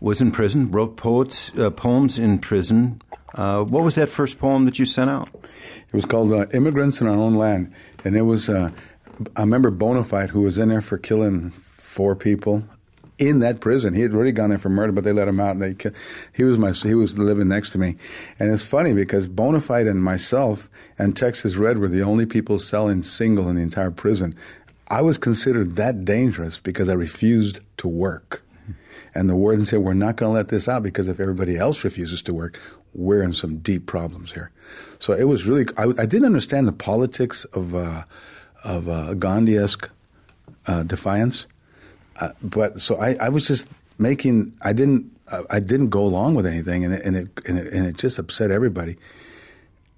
was 0.00 0.20
in 0.20 0.32
prison, 0.32 0.70
wrote 0.70 0.96
poets, 0.96 1.52
uh, 1.56 1.70
poems 1.70 2.18
in 2.18 2.38
prison, 2.38 3.00
uh, 3.34 3.62
what 3.62 3.84
was 3.84 3.94
that 3.94 4.08
first 4.08 4.38
poem 4.38 4.64
that 4.64 4.78
you 4.78 4.86
sent 4.86 5.10
out? 5.10 5.28
It 5.34 5.92
was 5.92 6.04
called 6.04 6.32
uh, 6.32 6.46
"Immigrants 6.52 7.00
in 7.00 7.06
Our 7.06 7.16
Own 7.16 7.36
Land," 7.36 7.72
and 8.04 8.16
it 8.16 8.22
was 8.22 8.48
uh, 8.48 8.70
I 9.36 9.40
remember 9.40 9.70
Bonafide 9.70 10.30
who 10.30 10.40
was 10.40 10.58
in 10.58 10.68
there 10.68 10.80
for 10.80 10.98
killing 10.98 11.50
four 11.50 12.16
people 12.16 12.64
in 13.18 13.40
that 13.40 13.60
prison. 13.60 13.94
He 13.94 14.00
had 14.00 14.12
already 14.12 14.32
gone 14.32 14.50
there 14.50 14.58
for 14.58 14.70
murder, 14.70 14.92
but 14.92 15.04
they 15.04 15.12
let 15.12 15.28
him 15.28 15.38
out, 15.38 15.56
and 15.56 15.62
they 15.62 15.90
he 16.32 16.42
was 16.42 16.58
my 16.58 16.72
he 16.72 16.94
was 16.94 17.18
living 17.18 17.48
next 17.48 17.70
to 17.70 17.78
me, 17.78 17.96
and 18.38 18.52
it's 18.52 18.64
funny 18.64 18.94
because 18.94 19.28
Bonafide 19.28 19.88
and 19.88 20.02
myself 20.02 20.68
and 20.98 21.16
Texas 21.16 21.54
Red 21.54 21.78
were 21.78 21.88
the 21.88 22.02
only 22.02 22.26
people 22.26 22.58
selling 22.58 23.02
single 23.02 23.48
in 23.48 23.56
the 23.56 23.62
entire 23.62 23.90
prison. 23.90 24.34
I 24.90 25.02
was 25.02 25.18
considered 25.18 25.76
that 25.76 26.04
dangerous 26.04 26.58
because 26.58 26.88
I 26.88 26.94
refused 26.94 27.60
to 27.78 27.88
work. 27.88 28.42
And 29.14 29.28
the 29.28 29.36
warden 29.36 29.64
said, 29.64 29.80
We're 29.80 29.94
not 29.94 30.16
going 30.16 30.30
to 30.30 30.34
let 30.34 30.48
this 30.48 30.68
out 30.68 30.82
because 30.82 31.08
if 31.08 31.20
everybody 31.20 31.56
else 31.56 31.82
refuses 31.84 32.22
to 32.24 32.34
work, 32.34 32.58
we're 32.92 33.22
in 33.22 33.32
some 33.32 33.58
deep 33.58 33.86
problems 33.86 34.32
here. 34.32 34.50
So 34.98 35.12
it 35.12 35.24
was 35.24 35.46
really, 35.46 35.66
I, 35.76 35.84
I 35.84 36.06
didn't 36.06 36.26
understand 36.26 36.66
the 36.68 36.72
politics 36.72 37.44
of, 37.46 37.74
uh, 37.74 38.02
of 38.64 38.88
uh, 38.88 39.14
Gandhi 39.14 39.56
esque 39.56 39.88
uh, 40.66 40.82
defiance. 40.82 41.46
Uh, 42.20 42.30
but 42.42 42.80
so 42.80 43.00
I, 43.00 43.14
I 43.14 43.28
was 43.28 43.46
just 43.46 43.70
making, 43.98 44.54
I 44.62 44.72
didn't, 44.72 45.16
uh, 45.28 45.44
I 45.50 45.60
didn't 45.60 45.88
go 45.88 46.04
along 46.04 46.34
with 46.34 46.46
anything 46.46 46.84
and 46.84 46.94
it, 46.94 47.04
and 47.04 47.16
it, 47.16 47.28
and 47.46 47.58
it, 47.58 47.72
and 47.72 47.86
it 47.86 47.96
just 47.96 48.18
upset 48.18 48.50
everybody. 48.50 48.96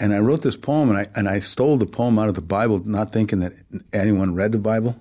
And 0.03 0.13
I 0.13 0.19
wrote 0.19 0.43
this 0.43 0.57
poem 0.57 0.89
and 0.89 0.99
I, 0.99 1.07
and 1.15 1.29
I 1.29 1.39
stole 1.39 1.77
the 1.77 1.87
poem 1.87 2.19
out 2.19 2.29
of 2.29 2.35
the 2.35 2.41
Bible, 2.41 2.83
not 2.85 3.13
thinking 3.13 3.39
that 3.39 3.53
anyone 3.93 4.35
read 4.35 4.51
the 4.51 4.59
Bible. 4.59 4.97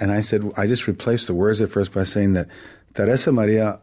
And 0.00 0.10
I 0.10 0.22
said, 0.22 0.50
I 0.56 0.66
just 0.66 0.86
replaced 0.86 1.26
the 1.26 1.34
words 1.34 1.60
at 1.60 1.70
first 1.70 1.92
by 1.92 2.04
saying 2.04 2.32
that 2.32 2.48
Teresa 2.94 3.32
Maria 3.32 3.82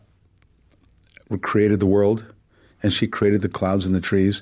created 1.41 1.79
the 1.79 1.85
world 1.85 2.25
and 2.81 2.91
she 2.91 3.05
created 3.05 3.41
the 3.41 3.49
clouds 3.49 3.85
and 3.85 3.93
the 3.93 4.01
trees. 4.01 4.41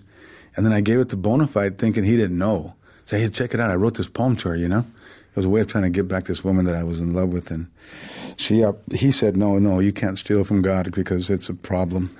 And 0.55 0.65
then 0.65 0.71
I 0.71 0.79
gave 0.79 0.99
it 0.99 1.09
to 1.09 1.17
Bonafide 1.17 1.77
thinking 1.77 2.05
he 2.05 2.15
didn't 2.15 2.37
know. 2.37 2.75
Say, 3.05 3.19
hey, 3.19 3.27
check 3.27 3.53
it 3.53 3.59
out. 3.59 3.69
I 3.69 3.75
wrote 3.75 3.95
this 3.95 4.07
poem 4.07 4.37
to 4.37 4.49
her, 4.49 4.55
you 4.55 4.69
know? 4.69 4.85
It 5.31 5.35
was 5.35 5.45
a 5.45 5.49
way 5.49 5.59
of 5.59 5.67
trying 5.67 5.83
to 5.83 5.89
get 5.89 6.07
back 6.07 6.23
this 6.23 6.45
woman 6.45 6.63
that 6.63 6.75
I 6.75 6.85
was 6.85 7.01
in 7.01 7.13
love 7.13 7.33
with. 7.33 7.51
And 7.51 7.69
she, 8.37 8.63
uh, 8.63 8.71
he 8.93 9.11
said, 9.11 9.35
no, 9.35 9.59
no, 9.59 9.81
you 9.81 9.91
can't 9.91 10.17
steal 10.17 10.45
from 10.45 10.61
God 10.61 10.93
because 10.93 11.29
it's 11.29 11.49
a 11.49 11.53
problem. 11.53 12.15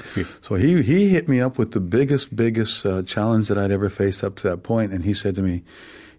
so 0.42 0.54
he, 0.54 0.82
he 0.82 1.08
hit 1.08 1.28
me 1.28 1.40
up 1.40 1.58
with 1.58 1.72
the 1.72 1.80
biggest, 1.80 2.34
biggest 2.34 2.84
uh, 2.84 3.02
challenge 3.02 3.48
that 3.48 3.58
I'd 3.58 3.70
ever 3.70 3.90
faced 3.90 4.24
up 4.24 4.36
to 4.36 4.48
that 4.48 4.58
point. 4.58 4.92
And 4.92 5.04
he 5.04 5.14
said 5.14 5.34
to 5.36 5.42
me, 5.42 5.62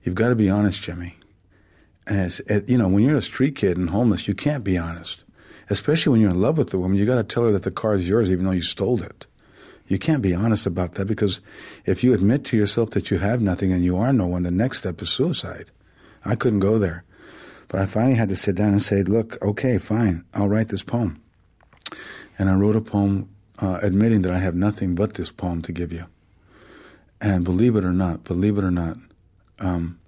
you've 0.03 0.15
got 0.15 0.29
to 0.29 0.35
be 0.35 0.49
honest, 0.49 0.81
Jimmy. 0.81 1.15
And 2.05 2.41
it, 2.47 2.69
you 2.69 2.77
know, 2.77 2.87
when 2.87 3.03
you're 3.03 3.17
a 3.17 3.21
street 3.21 3.55
kid 3.55 3.77
and 3.77 3.89
homeless, 3.89 4.27
you 4.27 4.33
can't 4.33 4.63
be 4.63 4.77
honest. 4.77 5.23
Especially 5.69 6.11
when 6.11 6.21
you're 6.21 6.31
in 6.31 6.41
love 6.41 6.57
with 6.57 6.69
the 6.69 6.77
woman, 6.77 6.97
you 6.97 7.05
got 7.05 7.15
to 7.15 7.23
tell 7.23 7.43
her 7.43 7.51
that 7.51 7.63
the 7.63 7.71
car 7.71 7.95
is 7.95 8.07
yours 8.07 8.29
even 8.29 8.45
though 8.45 8.51
you 8.51 8.61
stole 8.61 9.01
it. 9.01 9.25
You 9.87 9.97
can't 9.97 10.21
be 10.21 10.33
honest 10.33 10.65
about 10.65 10.93
that 10.93 11.05
because 11.05 11.39
if 11.85 12.03
you 12.03 12.13
admit 12.13 12.45
to 12.45 12.57
yourself 12.57 12.91
that 12.91 13.11
you 13.11 13.19
have 13.19 13.41
nothing 13.41 13.71
and 13.71 13.83
you 13.83 13.97
are 13.97 14.13
no 14.13 14.27
one, 14.27 14.43
the 14.43 14.51
next 14.51 14.79
step 14.79 15.01
is 15.01 15.09
suicide. 15.09 15.71
I 16.25 16.35
couldn't 16.35 16.59
go 16.59 16.77
there. 16.77 17.03
But 17.67 17.81
I 17.81 17.85
finally 17.85 18.15
had 18.15 18.29
to 18.29 18.35
sit 18.35 18.55
down 18.55 18.73
and 18.73 18.81
say, 18.81 19.03
look, 19.03 19.41
okay, 19.41 19.77
fine, 19.77 20.23
I'll 20.33 20.47
write 20.47 20.67
this 20.67 20.83
poem. 20.83 21.21
And 22.37 22.49
I 22.49 22.55
wrote 22.55 22.75
a 22.75 22.81
poem 22.81 23.29
uh, 23.59 23.79
admitting 23.81 24.21
that 24.23 24.33
I 24.33 24.39
have 24.39 24.55
nothing 24.55 24.95
but 24.95 25.13
this 25.13 25.31
poem 25.31 25.61
to 25.63 25.71
give 25.71 25.93
you. 25.93 26.05
And 27.21 27.45
believe 27.45 27.75
it 27.75 27.85
or 27.85 27.93
not, 27.93 28.23
believe 28.23 28.57
it 28.57 28.63
or 28.63 28.71
not, 28.71 28.97
um, 29.59 29.99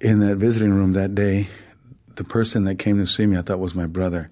in 0.00 0.18
that 0.20 0.36
visiting 0.36 0.72
room 0.72 0.94
that 0.94 1.14
day, 1.14 1.48
the 2.16 2.24
person 2.24 2.64
that 2.64 2.78
came 2.78 2.98
to 2.98 3.06
see 3.06 3.26
me, 3.26 3.38
I 3.38 3.42
thought 3.42 3.60
was 3.60 3.74
my 3.74 3.86
brother. 3.86 4.28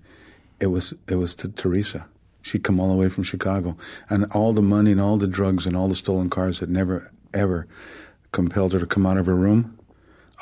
It 0.59 0.67
was 0.67 0.93
it 1.09 1.15
was 1.15 1.35
Teresa. 1.35 2.07
She'd 2.43 2.65
come 2.65 2.81
all 2.81 2.89
the 2.89 2.97
way 2.97 3.09
from 3.09 3.25
Chicago. 3.25 3.77
And 4.09 4.27
all 4.33 4.53
the 4.53 4.63
money 4.63 4.93
and 4.93 5.01
all 5.01 5.17
the 5.17 5.27
drugs 5.27 5.67
and 5.67 5.77
all 5.77 5.89
the 5.89 5.95
stolen 5.95 6.31
cars 6.31 6.59
had 6.59 6.71
never, 6.71 7.11
ever 7.35 7.67
compelled 8.33 8.73
her 8.73 8.79
to 8.79 8.87
come 8.87 9.07
out 9.07 9.19
of 9.19 9.27
her 9.27 9.35
room. 9.35 9.79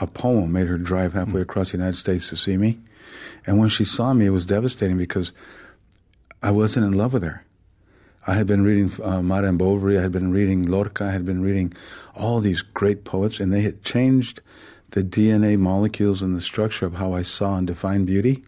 A 0.01 0.07
poem 0.07 0.53
made 0.53 0.69
her 0.69 0.79
drive 0.79 1.13
halfway 1.13 1.41
across 1.41 1.73
the 1.73 1.79
United 1.79 1.97
States 1.97 2.29
to 2.29 2.37
see 2.37 2.57
me. 2.57 2.79
And 3.47 3.59
when 3.59 3.69
she 3.69 3.85
saw 3.85 4.13
me, 4.13 4.27
it 4.27 4.31
was 4.31 4.47
devastating 4.47 4.97
because 4.97 5.33
I 6.43 6.51
wasn't 6.51 6.87
in 6.87 6.93
love 6.93 7.13
with 7.13 7.25
her. 7.25 7.45
I 8.27 8.35
had 8.35 8.47
been 8.47 8.63
reading 8.63 8.93
uh, 9.03 9.23
Madame 9.23 9.59
Bovary, 9.59 9.99
I 9.99 10.03
had 10.03 10.13
been 10.13 10.31
reading 10.31 10.63
Lorca, 10.65 11.05
I 11.05 11.11
had 11.11 11.25
been 11.25 11.43
reading 11.43 11.73
all 12.15 12.41
these 12.41 12.63
great 12.63 13.05
poets, 13.05 13.41
and 13.41 13.53
they 13.53 13.63
had 13.63 13.83
changed 13.83 14.41
the 14.91 15.03
DNA 15.03 15.59
molecules 15.59 16.21
and 16.21 16.37
the 16.37 16.41
structure 16.41 16.87
of 16.87 16.95
how 16.95 17.15
I 17.15 17.23
saw 17.23 17.57
and 17.57 17.67
defined 17.67 18.07
beauty. 18.07 18.45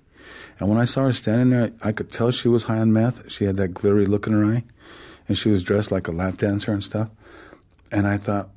And 0.59 0.69
when 0.69 0.79
I 0.79 0.85
saw 0.85 1.05
her 1.05 1.13
standing 1.13 1.51
there, 1.51 1.73
I 1.83 1.93
could 1.93 2.11
tell 2.11 2.31
she 2.31 2.49
was 2.49 2.65
high 2.65 2.79
on 2.79 2.93
meth. 2.93 3.31
She 3.31 3.45
had 3.45 3.57
that 3.57 3.69
glittery 3.69 4.07
look 4.07 4.27
in 4.27 4.35
her 4.35 4.45
eye, 4.45 4.65
and 5.29 5.39
she 5.39 5.49
was 5.49 5.63
dressed 5.63 5.91
like 5.91 6.09
a 6.09 6.13
lap 6.13 6.37
dancer 6.37 6.73
and 6.73 6.85
stuff. 6.85 7.09
And 7.91 8.07
I 8.07 8.19
thought, 8.19 8.51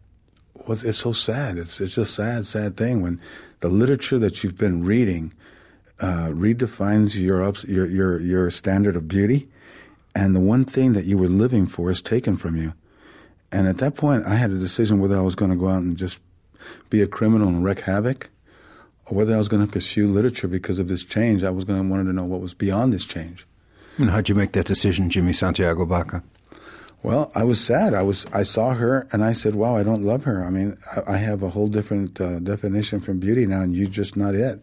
well, 0.68 0.78
it's 0.84 1.00
so 1.00 1.14
sad. 1.14 1.58
It's 1.58 1.80
it's 1.80 1.96
just 1.96 2.14
sad, 2.14 2.46
sad 2.46 2.78
thing 2.78 3.02
when 3.02 3.20
the 3.62 3.70
literature 3.70 4.20
that 4.20 4.44
you've 4.44 4.58
been 4.58 4.84
reading 4.84 5.34
uh, 6.00 6.30
redefines 6.30 7.20
your, 7.20 7.44
ups, 7.44 7.64
your 7.64 7.86
your 7.86 8.20
your 8.20 8.52
standard 8.52 8.96
of 8.96 9.08
beauty, 9.08 9.48
and 10.16 10.36
the 10.36 10.40
one 10.40 10.66
thing 10.66 10.94
that 10.94 11.06
you 11.06 11.18
were 11.18 11.28
living 11.28 11.68
for 11.68 11.92
is 11.92 12.02
taken 12.02 12.36
from 12.36 12.58
you. 12.58 12.74
And 13.52 13.68
at 13.68 13.78
that 13.78 13.96
point, 13.96 14.26
I 14.26 14.36
had 14.36 14.52
a 14.52 14.58
decision 14.58 15.00
whether 15.00 15.18
I 15.18 15.22
was 15.22 15.36
going 15.36 15.52
to 15.52 15.58
go 15.58 15.68
out 15.68 15.84
and 15.84 15.96
just 15.96 16.20
be 16.90 17.02
a 17.02 17.08
criminal 17.08 17.48
and 17.48 17.64
wreak 17.64 17.82
havoc, 17.82 18.30
or 19.06 19.18
whether 19.18 19.36
I 19.36 19.38
was 19.38 19.48
going 19.48 19.66
to 19.66 19.72
pursue 19.72 20.08
literature 20.08 20.48
because 20.48 20.80
of 20.80 20.88
this 20.88 21.04
change. 21.04 21.44
I 21.44 21.52
was 21.52 21.64
going 21.64 21.82
to 21.82 21.88
wanted 21.88 22.06
to 22.06 22.14
know 22.14 22.26
what 22.26 22.42
was 22.42 22.54
beyond 22.54 22.94
this 22.94 23.06
change. 23.06 23.46
And 23.98 24.10
how'd 24.10 24.28
you 24.28 24.36
make 24.36 24.54
that 24.54 24.66
decision, 24.66 25.10
Jimmy 25.10 25.34
Santiago 25.34 25.86
Baca? 25.86 26.24
Well, 27.04 27.32
I 27.36 27.44
was 27.44 27.60
sad. 27.60 27.94
I 27.94 28.02
was 28.02 28.26
I 28.34 28.44
saw 28.44 28.74
her 28.74 29.08
and 29.12 29.24
I 29.24 29.34
said, 29.34 29.56
"Wow, 29.56 29.76
I 29.76 29.84
don't 29.84 30.04
love 30.04 30.24
her. 30.24 30.44
I 30.44 30.50
mean, 30.50 30.78
I, 30.96 31.14
I 31.14 31.18
have 31.18 31.44
a 31.44 31.50
whole 31.50 31.68
different 31.68 32.20
uh, 32.20 32.40
definition 32.40 33.02
from 33.02 33.20
beauty 33.20 33.46
now, 33.46 33.62
and 33.62 33.76
you're 33.76 33.90
just 33.90 34.16
not 34.16 34.36
it." 34.36 34.62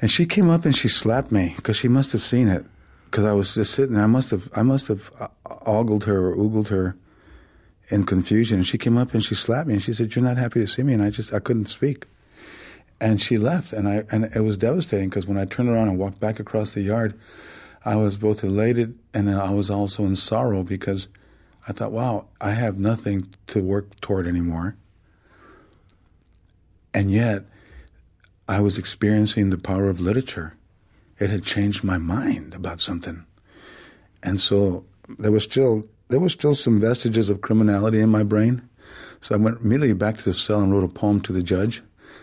And 0.00 0.10
she 0.10 0.26
came 0.26 0.48
up 0.48 0.64
and 0.64 0.76
she 0.76 0.88
slapped 0.88 1.32
me 1.32 1.54
because 1.56 1.76
she 1.76 1.88
must 1.88 2.12
have 2.12 2.22
seen 2.22 2.48
it 2.48 2.64
because 3.10 3.24
I 3.24 3.32
was 3.32 3.54
just 3.54 3.74
sitting. 3.74 3.94
there. 3.94 4.04
I 4.04 4.08
must 4.08 4.30
have 4.30 4.48
I 4.54 4.62
must 4.62 4.88
have 4.88 5.10
uh, 5.18 5.28
ogled 5.66 6.04
her 6.04 6.28
or 6.28 6.36
oogled 6.36 6.68
her 6.68 6.96
in 7.90 8.04
confusion. 8.04 8.58
And 8.58 8.66
she 8.66 8.78
came 8.78 8.96
up 8.96 9.14
and 9.14 9.24
she 9.24 9.34
slapped 9.34 9.66
me 9.66 9.74
and 9.74 9.82
she 9.82 9.92
said, 9.92 10.14
"You're 10.14 10.24
not 10.24 10.36
happy 10.36 10.60
to 10.60 10.66
see 10.66 10.82
me." 10.82 10.94
And 10.94 11.02
I 11.02 11.10
just 11.10 11.32
I 11.32 11.40
couldn't 11.40 11.66
speak. 11.66 12.06
And 13.00 13.20
she 13.20 13.38
left, 13.38 13.72
and 13.72 13.88
I 13.88 14.04
and 14.10 14.24
it 14.34 14.40
was 14.40 14.56
devastating 14.56 15.08
because 15.08 15.26
when 15.26 15.38
I 15.38 15.44
turned 15.44 15.68
around 15.68 15.88
and 15.88 15.98
walked 15.98 16.20
back 16.20 16.40
across 16.40 16.74
the 16.74 16.82
yard, 16.82 17.18
I 17.84 17.96
was 17.96 18.18
both 18.18 18.42
elated 18.44 18.98
and 19.14 19.30
I 19.30 19.50
was 19.52 19.70
also 19.70 20.04
in 20.04 20.16
sorrow 20.16 20.62
because 20.62 21.08
I 21.68 21.72
thought, 21.72 21.92
wow, 21.92 22.26
I 22.40 22.50
have 22.50 22.78
nothing 22.78 23.28
to 23.48 23.62
work 23.62 24.00
toward 24.00 24.26
anymore. 24.26 24.76
And 26.94 27.10
yet, 27.10 27.44
I 28.48 28.60
was 28.60 28.78
experiencing 28.78 29.50
the 29.50 29.58
power 29.58 29.90
of 29.90 30.00
literature. 30.00 30.54
It 31.18 31.30
had 31.30 31.44
changed 31.44 31.84
my 31.84 31.98
mind 31.98 32.54
about 32.54 32.80
something. 32.80 33.24
And 34.22 34.40
so 34.40 34.84
there 35.18 35.32
was 35.32 35.44
still 35.44 35.84
there 36.08 36.20
was 36.20 36.32
still 36.32 36.54
some 36.54 36.80
vestiges 36.80 37.28
of 37.28 37.42
criminality 37.42 38.00
in 38.00 38.08
my 38.08 38.22
brain. 38.22 38.66
So 39.20 39.34
I 39.34 39.38
went 39.38 39.60
immediately 39.60 39.92
back 39.92 40.16
to 40.16 40.24
the 40.24 40.32
cell 40.32 40.62
and 40.62 40.72
wrote 40.72 40.84
a 40.84 40.88
poem 40.88 41.20
to 41.22 41.32
the 41.34 41.42
judge, 41.42 41.82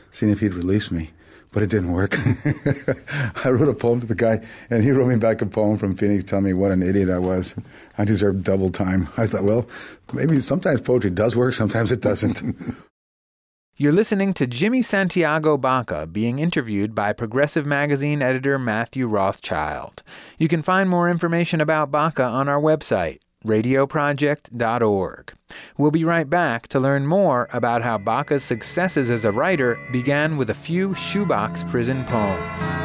seeing 0.10 0.32
if 0.32 0.40
he'd 0.40 0.56
release 0.56 0.90
me 0.90 1.12
but 1.56 1.64
it 1.64 1.70
didn't 1.70 1.94
work. 1.94 2.14
I 3.46 3.50
wrote 3.50 3.70
a 3.70 3.74
poem 3.74 4.02
to 4.02 4.06
the 4.06 4.14
guy, 4.14 4.46
and 4.70 4.84
he 4.84 4.92
wrote 4.92 5.08
me 5.08 5.16
back 5.16 5.42
a 5.42 5.46
poem 5.46 5.78
from 5.78 5.96
Phoenix 5.96 6.26
telling 6.26 6.44
me 6.44 6.52
what 6.52 6.74
an 6.74 6.84
idiot 6.84 7.10
I 7.10 7.18
was. 7.18 7.56
I 7.98 8.04
deserved 8.04 8.44
double 8.44 8.70
time. 8.70 9.08
I 9.16 9.26
thought, 9.26 9.46
well, 9.46 9.66
maybe 10.12 10.42
sometimes 10.42 10.82
poetry 10.82 11.12
does 11.12 11.34
work, 11.34 11.54
sometimes 11.54 11.94
it 11.94 12.02
doesn't. 12.02 12.42
You're 13.78 13.92
listening 13.92 14.34
to 14.36 14.48
Jimmy 14.48 14.82
Santiago 14.82 15.58
Baca 15.58 16.08
being 16.08 16.40
interviewed 16.40 16.96
by 16.96 17.12
Progressive 17.12 17.66
Magazine 17.66 18.22
editor 18.22 18.58
Matthew 18.58 19.06
Rothschild. 19.06 20.02
You 20.38 20.48
can 20.48 20.64
find 20.64 20.90
more 20.90 21.10
information 21.10 21.60
about 21.60 21.92
Baca 21.92 22.24
on 22.24 22.48
our 22.48 22.62
website, 22.62 23.20
radioproject.org. 23.46 25.34
We'll 25.78 25.92
be 25.92 26.06
right 26.06 26.30
back 26.30 26.70
to 26.70 26.80
learn 26.80 27.06
more 27.06 27.50
about 27.52 27.82
how 27.82 27.98
Baca's 27.98 28.46
successes 28.46 29.12
as 29.12 29.26
a 29.26 29.34
writer 29.34 29.78
began 29.92 30.38
with 30.38 30.50
a 30.50 30.54
few 30.54 30.96
shoebox 30.96 31.66
prison 31.66 32.06
poems. 32.06 32.85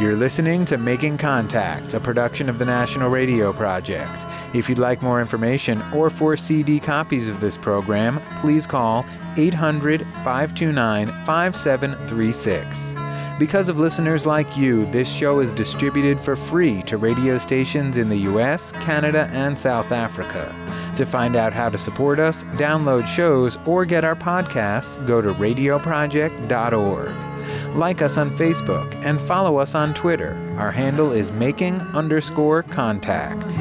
You're 0.00 0.16
listening 0.16 0.64
to 0.64 0.78
Making 0.78 1.18
Contact, 1.18 1.92
a 1.92 2.00
production 2.00 2.48
of 2.48 2.58
the 2.58 2.64
National 2.64 3.10
Radio 3.10 3.52
Project. 3.52 4.24
If 4.54 4.66
you'd 4.66 4.78
like 4.78 5.02
more 5.02 5.20
information 5.20 5.82
or 5.92 6.08
for 6.08 6.38
CD 6.38 6.80
copies 6.80 7.28
of 7.28 7.42
this 7.42 7.58
program, 7.58 8.18
please 8.40 8.66
call 8.66 9.04
800 9.36 10.00
529 10.24 11.08
5736. 11.26 12.94
Because 13.40 13.68
of 13.70 13.78
listeners 13.78 14.26
like 14.26 14.54
you, 14.54 14.84
this 14.90 15.08
show 15.08 15.40
is 15.40 15.50
distributed 15.54 16.20
for 16.20 16.36
free 16.36 16.82
to 16.82 16.98
radio 16.98 17.38
stations 17.38 17.96
in 17.96 18.10
the 18.10 18.18
US, 18.18 18.72
Canada, 18.72 19.30
and 19.32 19.58
South 19.58 19.92
Africa. 19.92 20.54
To 20.96 21.06
find 21.06 21.34
out 21.34 21.54
how 21.54 21.70
to 21.70 21.78
support 21.78 22.20
us, 22.20 22.42
download 22.58 23.06
shows, 23.06 23.56
or 23.64 23.86
get 23.86 24.04
our 24.04 24.14
podcasts, 24.14 25.06
go 25.06 25.22
to 25.22 25.32
radioproject.org. 25.32 27.74
Like 27.74 28.02
us 28.02 28.18
on 28.18 28.36
Facebook 28.36 28.94
and 29.02 29.18
follow 29.18 29.56
us 29.56 29.74
on 29.74 29.94
Twitter. 29.94 30.38
Our 30.58 30.70
handle 30.70 31.10
is 31.10 31.32
making 31.32 31.80
underscore 31.80 32.64
contact. 32.64 33.56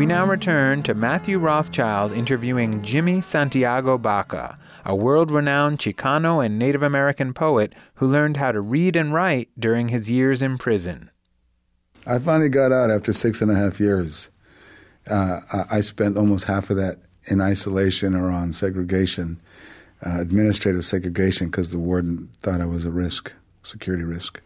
We 0.00 0.06
now 0.06 0.24
return 0.24 0.82
to 0.84 0.94
Matthew 0.94 1.38
Rothschild 1.38 2.14
interviewing 2.14 2.82
Jimmy 2.82 3.20
Santiago 3.20 3.98
Baca, 3.98 4.58
a 4.86 4.96
world 4.96 5.30
renowned 5.30 5.78
Chicano 5.78 6.42
and 6.42 6.58
Native 6.58 6.82
American 6.82 7.34
poet 7.34 7.74
who 7.96 8.06
learned 8.06 8.38
how 8.38 8.50
to 8.50 8.62
read 8.62 8.96
and 8.96 9.12
write 9.12 9.50
during 9.58 9.88
his 9.88 10.10
years 10.10 10.40
in 10.40 10.56
prison. 10.56 11.10
I 12.06 12.18
finally 12.18 12.48
got 12.48 12.72
out 12.72 12.90
after 12.90 13.12
six 13.12 13.42
and 13.42 13.50
a 13.50 13.54
half 13.54 13.78
years. 13.78 14.30
Uh, 15.06 15.40
I 15.70 15.82
spent 15.82 16.16
almost 16.16 16.44
half 16.44 16.70
of 16.70 16.78
that 16.78 17.00
in 17.26 17.42
isolation 17.42 18.14
or 18.14 18.30
on 18.30 18.54
segregation, 18.54 19.38
uh, 20.06 20.18
administrative 20.18 20.86
segregation, 20.86 21.48
because 21.48 21.72
the 21.72 21.78
warden 21.78 22.30
thought 22.38 22.62
I 22.62 22.64
was 22.64 22.86
a 22.86 22.90
risk, 22.90 23.34
security 23.64 24.04
risk. 24.04 24.40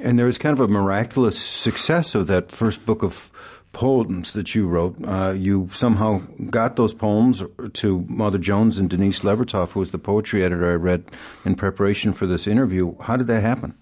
And 0.00 0.16
there 0.16 0.26
was 0.26 0.38
kind 0.38 0.52
of 0.52 0.60
a 0.60 0.70
miraculous 0.70 1.38
success 1.38 2.14
of 2.14 2.28
that 2.28 2.52
first 2.52 2.86
book 2.86 3.02
of 3.02 3.32
poems 3.76 4.32
that 4.32 4.54
you 4.54 4.66
wrote. 4.66 4.96
Uh, 5.04 5.34
you 5.36 5.68
somehow 5.70 6.22
got 6.48 6.76
those 6.76 6.94
poems 6.94 7.44
to 7.74 8.06
Mother 8.08 8.38
Jones 8.38 8.78
and 8.78 8.88
Denise 8.88 9.20
Levertov, 9.20 9.72
who 9.72 9.80
was 9.80 9.90
the 9.90 9.98
poetry 9.98 10.42
editor 10.42 10.72
I 10.72 10.76
read 10.76 11.04
in 11.44 11.56
preparation 11.56 12.14
for 12.14 12.26
this 12.26 12.46
interview. 12.46 12.96
How 13.02 13.18
did 13.18 13.26
that 13.26 13.42
happen? 13.42 13.76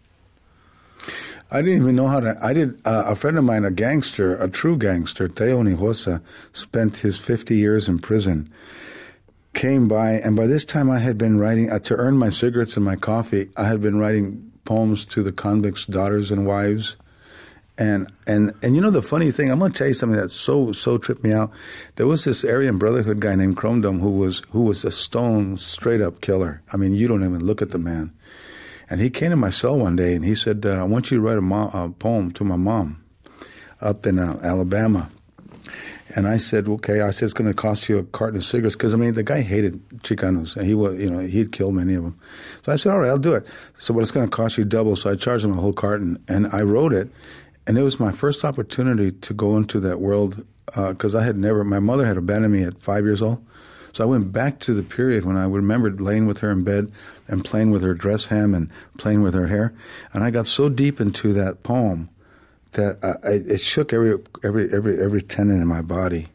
I 1.49 1.63
didn't 1.63 1.83
even 1.83 1.95
know 1.95 2.09
how 2.09 2.19
to. 2.19 2.37
I 2.43 2.53
did. 2.53 2.81
Uh, 2.85 3.05
a 3.07 3.15
friend 3.15 3.39
of 3.39 3.45
mine, 3.45 3.65
a 3.65 3.71
gangster, 3.71 4.35
a 4.35 4.51
true 4.51 4.77
gangster, 4.77 5.29
Teo 5.29 5.63
Hinojosa, 5.63 6.21
spent 6.53 6.97
his 6.97 7.21
50 7.21 7.55
years 7.55 7.89
in 7.89 8.01
prison. 8.01 8.51
Came 9.53 9.87
by, 9.87 10.15
and 10.15 10.35
by 10.35 10.49
this 10.49 10.65
time 10.65 10.91
I 10.91 10.99
had 10.99 11.17
been 11.17 11.39
writing 11.39 11.71
uh, 11.71 11.79
to 11.79 11.95
earn 11.95 12.19
my 12.19 12.31
cigarettes 12.31 12.75
and 12.75 12.85
my 12.85 12.97
coffee. 12.97 13.49
I 13.57 13.69
had 13.69 13.81
been 13.81 14.01
writing 14.01 14.51
poems 14.65 15.05
to 15.05 15.23
the 15.23 15.31
convicts' 15.31 15.87
daughters 15.87 16.33
and 16.33 16.49
wives 16.49 16.97
and 17.77 18.13
and 18.27 18.53
and 18.63 18.77
you 18.77 18.81
know 18.81 18.91
the 18.91 19.03
funny 19.03 19.31
thing, 19.31 19.51
I'm 19.51 19.59
going 19.59 19.73
to 19.73 19.79
tell 19.79 19.89
you 19.89 19.95
something 19.95 20.19
that 20.19 20.31
so 20.31 20.73
so 20.73 20.97
tripped 20.97 21.25
me 21.25 21.33
out. 21.33 21.51
There 21.97 22.07
was 22.07 22.25
this 22.25 22.45
Aryan 22.45 22.79
Brotherhood 22.79 23.21
guy 23.21 23.35
named 23.35 23.57
Chromedome 23.57 23.99
who 23.99 24.13
was 24.13 24.43
who 24.51 24.63
was 24.63 24.85
a 24.85 24.91
stone 24.91 25.59
straight 25.59 26.01
up 26.01 26.21
killer. 26.21 26.63
I 26.73 26.77
mean, 26.77 26.95
you 26.95 27.09
don't 27.09 27.25
even 27.25 27.45
look 27.45 27.63
at 27.63 27.71
the 27.71 27.79
man. 27.79 28.13
And 28.89 29.01
he 29.01 29.11
came 29.11 29.31
to 29.31 29.37
my 29.37 29.51
cell 29.51 29.79
one 29.79 29.97
day 29.97 30.15
and 30.15 30.25
he 30.25 30.35
said, 30.35 30.65
uh, 30.65 30.81
"I 30.81 30.85
want 30.85 31.11
you 31.11 31.17
to 31.17 31.23
write 31.23 31.39
a, 31.39 31.43
mo- 31.43 31.71
a 31.73 31.91
poem 31.91 32.31
to 32.33 32.45
my 32.45 32.57
mom 32.57 33.03
up 33.81 34.07
in 34.07 34.19
uh, 34.19 34.39
Alabama." 34.43 35.11
And 36.15 36.29
I 36.29 36.37
said, 36.37 36.69
"Okay." 36.69 37.01
I 37.01 37.11
said, 37.11 37.25
"It's 37.25 37.35
going 37.35 37.51
to 37.51 37.57
cost 37.57 37.89
you 37.89 37.99
a 37.99 38.05
carton 38.05 38.39
of 38.39 38.45
cigarettes 38.45 38.77
because 38.77 38.95
I 38.95 38.99
mean 38.99 39.15
the 39.15 39.25
guy 39.25 39.41
hated 39.41 39.83
Chicanos 40.03 40.55
and 40.55 40.67
he 40.67 40.75
was 40.75 41.01
you 41.01 41.11
know 41.11 41.19
he'd 41.21 41.51
killed 41.51 41.75
many 41.75 41.95
of 41.95 42.05
them." 42.05 42.17
So 42.65 42.73
I 42.73 42.77
said, 42.77 42.93
"All 42.93 43.01
right, 43.01 43.09
I'll 43.09 43.19
do 43.19 43.35
it." 43.35 43.45
So, 43.79 43.95
but 43.95 44.01
it's 44.01 44.13
going 44.13 44.29
to 44.29 44.31
cost 44.31 44.59
you 44.59 44.65
double. 44.65 44.95
So 44.95 45.11
I 45.11 45.17
charged 45.17 45.45
him 45.45 45.51
a 45.51 45.61
whole 45.61 45.73
carton 45.73 46.23
and 46.29 46.47
I 46.49 46.61
wrote 46.61 46.93
it 46.93 47.11
and 47.67 47.79
it 47.79 47.83
was 47.83 47.99
my 47.99 48.13
first 48.13 48.45
opportunity 48.45 49.13
to 49.13 49.35
go 49.35 49.57
into 49.57 49.81
that 49.81 50.01
world 50.01 50.45
because 50.67 51.15
uh, 51.15 51.19
I 51.19 51.25
had 51.25 51.37
never. 51.37 51.65
My 51.65 51.79
mother 51.79 52.07
had 52.07 52.17
abandoned 52.17 52.53
me 52.53 52.63
at 52.65 52.83
five 52.83 53.05
years 53.05 53.23
old, 53.23 53.45
so 53.93 54.05
I 54.05 54.07
went 54.07 54.33
back 54.33 54.59
to 54.61 54.75
the 54.75 54.83
period 54.83 55.25
when 55.25 55.37
I 55.37 55.47
remembered 55.47 56.01
laying 56.01 56.27
with 56.27 56.39
her 56.39 56.51
in 56.51 56.65
bed 56.65 56.91
and 57.29 57.45
playing 57.45 57.71
with 57.71 57.83
her 57.83 57.95
dress 57.95 58.27
hem 58.27 58.55
and 58.55 58.71
playing 58.99 59.23
with 59.23 59.35
her 59.35 59.47
hair, 59.47 59.73
and 60.13 60.25
I 60.25 60.31
got 60.31 60.47
so 60.47 60.69
deep 60.69 61.01
into 61.01 61.33
that 61.35 61.63
poem 61.63 62.09
that 62.73 62.99
I, 63.03 63.53
it 63.53 63.61
shook 63.61 63.93
every 63.93 64.19
every 64.43 64.73
every 64.73 65.01
every 65.01 65.23
tendon 65.23 65.61
in 65.61 65.67
my 65.67 65.83
body. 65.83 66.29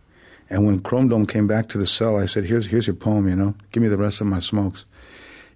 And 0.50 0.66
when 0.66 0.80
Chrome 0.80 1.10
Dome 1.10 1.28
came 1.28 1.48
back 1.48 1.70
to 1.70 1.78
the 1.78 1.88
cell, 1.88 2.18
I 2.18 2.26
said, 2.26 2.46
"Here's 2.46 2.68
here's 2.68 2.88
your 2.88 2.96
poem. 2.96 3.28
You 3.28 3.36
know, 3.36 3.56
give 3.72 3.84
me 3.84 3.90
the 3.90 3.98
rest 3.98 4.22
of 4.22 4.28
my 4.28 4.40
smokes." 4.40 4.86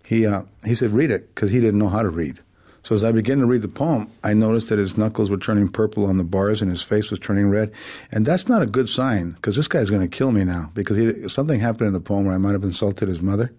He 0.06 0.26
uh, 0.26 0.44
he 0.66 0.76
said, 0.76 0.92
"Read 0.92 1.10
it," 1.10 1.34
because 1.34 1.52
he 1.52 1.60
didn't 1.60 1.80
know 1.80 1.90
how 1.90 2.04
to 2.04 2.10
read. 2.10 2.40
So 2.84 2.96
as 2.96 3.04
I 3.04 3.14
began 3.14 3.40
to 3.40 3.46
read 3.46 3.62
the 3.62 3.70
poem, 3.70 4.12
I 4.26 4.34
noticed 4.34 4.68
that 4.70 4.78
his 4.78 4.98
knuckles 4.98 5.30
were 5.30 5.38
turning 5.38 5.70
purple 5.70 6.06
on 6.06 6.18
the 6.18 6.24
bars 6.26 6.62
and 6.62 6.70
his 6.70 6.82
face 6.82 7.10
was 7.10 7.20
turning 7.20 7.50
red. 7.50 7.72
And 8.12 8.26
that's 8.26 8.50
not 8.50 8.62
a 8.62 8.66
good 8.66 8.90
sign 8.90 9.32
because 9.32 9.56
this 9.56 9.70
guy's 9.70 9.90
going 9.90 10.02
to 10.02 10.18
kill 10.18 10.34
me 10.34 10.44
now 10.44 10.70
because 10.74 10.98
he, 10.98 11.30
something 11.30 11.62
happened 11.62 11.88
in 11.88 11.94
the 11.94 12.02
poem 12.02 12.26
where 12.26 12.36
I 12.36 12.40
might 12.40 12.52
have 12.52 12.64
insulted 12.64 13.08
his 13.08 13.22
mother. 13.22 13.54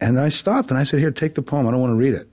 And 0.00 0.20
I 0.20 0.28
stopped 0.28 0.70
and 0.70 0.78
I 0.78 0.84
said, 0.84 1.00
Here, 1.00 1.10
take 1.10 1.34
the 1.34 1.42
poem. 1.42 1.66
I 1.66 1.72
don't 1.72 1.80
want 1.80 1.92
to 1.92 1.96
read 1.96 2.14
it. 2.14 2.28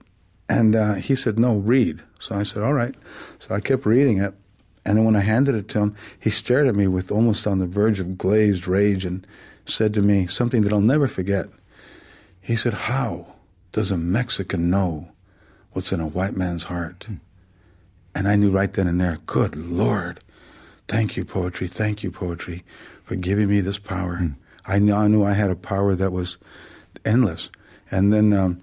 And 0.48 0.76
uh, 0.76 0.96
he 0.96 1.16
said, 1.16 1.40
No, 1.40 1.58
read. 1.58 2.04
So 2.20 2.36
I 2.36 2.44
said, 2.44 2.62
All 2.62 2.74
right. 2.74 2.94
So 3.40 3.56
I 3.56 3.60
kept 3.60 3.86
reading 3.86 4.20
it. 4.20 4.36
And 4.86 4.98
then 4.98 5.06
when 5.06 5.16
I 5.16 5.22
handed 5.22 5.56
it 5.56 5.68
to 5.70 5.80
him, 5.80 5.96
he 6.20 6.30
stared 6.30 6.68
at 6.68 6.76
me 6.76 6.88
with 6.88 7.12
almost 7.12 7.46
on 7.48 7.60
the 7.60 7.68
verge 7.68 8.00
of 8.00 8.18
glazed 8.18 8.68
rage 8.68 9.06
and 9.06 9.26
said 9.66 9.94
to 9.96 10.02
me 10.02 10.28
something 10.28 10.62
that 10.64 10.74
I'll 10.74 10.82
never 10.82 11.08
forget. 11.08 11.48
He 12.42 12.56
said, 12.56 12.74
How 12.74 13.36
does 13.72 13.92
a 13.92 13.98
Mexican 13.98 14.70
know 14.70 15.10
what's 15.72 15.92
in 15.92 16.00
a 16.00 16.08
white 16.08 16.36
man's 16.36 16.64
heart. 16.66 17.08
And 18.16 18.28
I 18.28 18.36
knew 18.36 18.52
right 18.52 18.72
then 18.72 18.88
and 18.88 19.00
there, 19.00 19.20
good 19.26 19.56
Lord, 19.56 20.20
Thank 20.90 21.16
you, 21.16 21.24
poetry. 21.24 21.68
Thank 21.68 22.02
you, 22.02 22.10
poetry, 22.10 22.64
for 23.04 23.16
giving 23.16 23.48
me 23.48 23.62
this 23.62 23.78
power. 23.78 24.18
Mm. 24.18 24.36
I, 24.66 24.80
knew, 24.80 24.96
I 24.96 25.08
knew 25.08 25.24
I 25.24 25.34
had 25.34 25.52
a 25.52 25.56
power 25.56 25.94
that 25.94 26.12
was 26.12 26.38
endless. 27.06 27.52
And 27.92 28.12
then 28.12 28.34
um, 28.34 28.60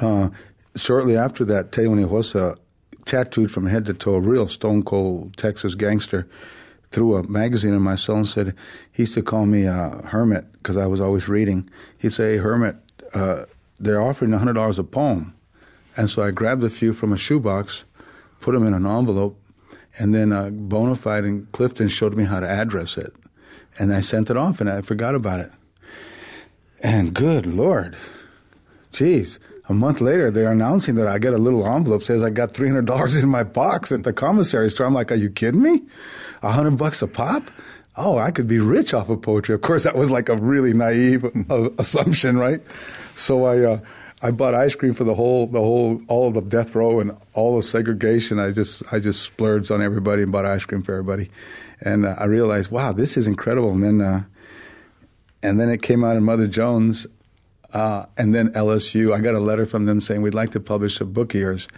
uh, 0.00 0.28
shortly 0.76 1.16
after 1.16 1.44
that, 1.46 1.72
Teo 1.72 1.90
Hinojosa, 1.90 2.56
tattooed 3.06 3.50
from 3.50 3.66
head 3.66 3.86
to 3.86 3.94
toe, 3.94 4.14
a 4.14 4.20
real 4.20 4.46
stone 4.46 4.84
cold 4.84 5.36
Texas 5.36 5.74
gangster, 5.74 6.28
threw 6.90 7.16
a 7.16 7.28
magazine 7.28 7.74
in 7.74 7.82
my 7.82 7.96
cell 7.96 8.18
and 8.18 8.28
said, 8.28 8.54
he 8.92 9.02
used 9.02 9.14
to 9.14 9.22
call 9.22 9.46
me 9.46 9.64
a 9.64 10.00
hermit 10.04 10.44
because 10.52 10.76
I 10.76 10.86
was 10.86 11.00
always 11.00 11.28
reading. 11.28 11.68
He'd 11.98 12.12
say, 12.12 12.34
hey, 12.34 12.36
hermit, 12.36 12.76
uh, 13.14 13.46
they're 13.80 14.00
offering 14.00 14.30
$100 14.30 14.78
a 14.78 14.84
poem. 14.84 15.34
And 15.96 16.10
so 16.10 16.22
I 16.22 16.30
grabbed 16.30 16.62
a 16.62 16.70
few 16.70 16.92
from 16.92 17.12
a 17.12 17.16
shoebox, 17.16 17.84
put 18.40 18.52
them 18.52 18.66
in 18.66 18.74
an 18.74 18.86
envelope, 18.86 19.40
and 19.98 20.14
then 20.14 20.32
uh, 20.32 20.50
Bonafide 20.50 21.24
and 21.24 21.50
Clifton 21.52 21.88
showed 21.88 22.16
me 22.16 22.24
how 22.24 22.40
to 22.40 22.48
address 22.48 22.98
it. 22.98 23.14
And 23.78 23.92
I 23.92 24.00
sent 24.00 24.30
it 24.30 24.36
off 24.36 24.60
and 24.60 24.68
I 24.68 24.82
forgot 24.82 25.14
about 25.14 25.40
it. 25.40 25.50
And 26.82 27.14
good 27.14 27.46
Lord, 27.46 27.96
geez, 28.92 29.38
a 29.68 29.74
month 29.74 30.00
later 30.00 30.30
they're 30.30 30.52
announcing 30.52 30.94
that 30.96 31.06
I 31.06 31.18
get 31.18 31.32
a 31.32 31.38
little 31.38 31.66
envelope 31.66 32.02
says 32.02 32.22
I 32.22 32.30
got 32.30 32.52
$300 32.52 33.22
in 33.22 33.28
my 33.28 33.42
box 33.42 33.90
at 33.90 34.02
the 34.02 34.12
commissary 34.12 34.70
store. 34.70 34.86
I'm 34.86 34.94
like, 34.94 35.10
are 35.10 35.16
you 35.16 35.30
kidding 35.30 35.62
me? 35.62 35.82
A 36.42 36.52
hundred 36.52 36.76
bucks 36.76 37.02
a 37.02 37.08
pop? 37.08 37.50
Oh, 37.96 38.18
I 38.18 38.30
could 38.30 38.46
be 38.46 38.58
rich 38.58 38.92
off 38.92 39.08
of 39.08 39.22
poetry. 39.22 39.54
Of 39.54 39.62
course, 39.62 39.84
that 39.84 39.96
was 39.96 40.10
like 40.10 40.28
a 40.28 40.36
really 40.36 40.74
naive 40.74 41.24
assumption, 41.78 42.36
right? 42.36 42.60
So 43.16 43.44
I, 43.44 43.60
uh, 43.60 43.80
I 44.22 44.30
bought 44.30 44.54
ice 44.54 44.74
cream 44.74 44.94
for 44.94 45.04
the 45.04 45.14
whole, 45.14 45.46
the 45.46 45.60
whole, 45.60 46.00
all 46.08 46.28
of 46.28 46.34
the 46.34 46.40
death 46.40 46.74
row 46.74 47.00
and 47.00 47.16
all 47.34 47.58
of 47.58 47.64
segregation. 47.64 48.38
I 48.38 48.50
just, 48.50 48.82
I 48.92 48.98
just 48.98 49.22
splurged 49.22 49.70
on 49.70 49.82
everybody 49.82 50.22
and 50.22 50.32
bought 50.32 50.46
ice 50.46 50.64
cream 50.64 50.82
for 50.82 50.92
everybody, 50.92 51.30
and 51.82 52.06
uh, 52.06 52.14
I 52.18 52.24
realized, 52.24 52.70
wow, 52.70 52.92
this 52.92 53.16
is 53.16 53.26
incredible. 53.26 53.70
And 53.70 53.82
then, 53.82 54.00
uh, 54.00 54.24
and 55.42 55.60
then 55.60 55.68
it 55.68 55.82
came 55.82 56.02
out 56.02 56.16
in 56.16 56.24
Mother 56.24 56.46
Jones, 56.46 57.06
uh, 57.74 58.06
and 58.16 58.34
then 58.34 58.48
LSU. 58.52 59.12
I 59.12 59.20
got 59.20 59.34
a 59.34 59.40
letter 59.40 59.66
from 59.66 59.84
them 59.84 60.00
saying 60.00 60.22
we'd 60.22 60.34
like 60.34 60.50
to 60.52 60.60
publish 60.60 60.98
a 61.00 61.04
book 61.04 61.34
of 61.34 61.40
yours, 61.40 61.68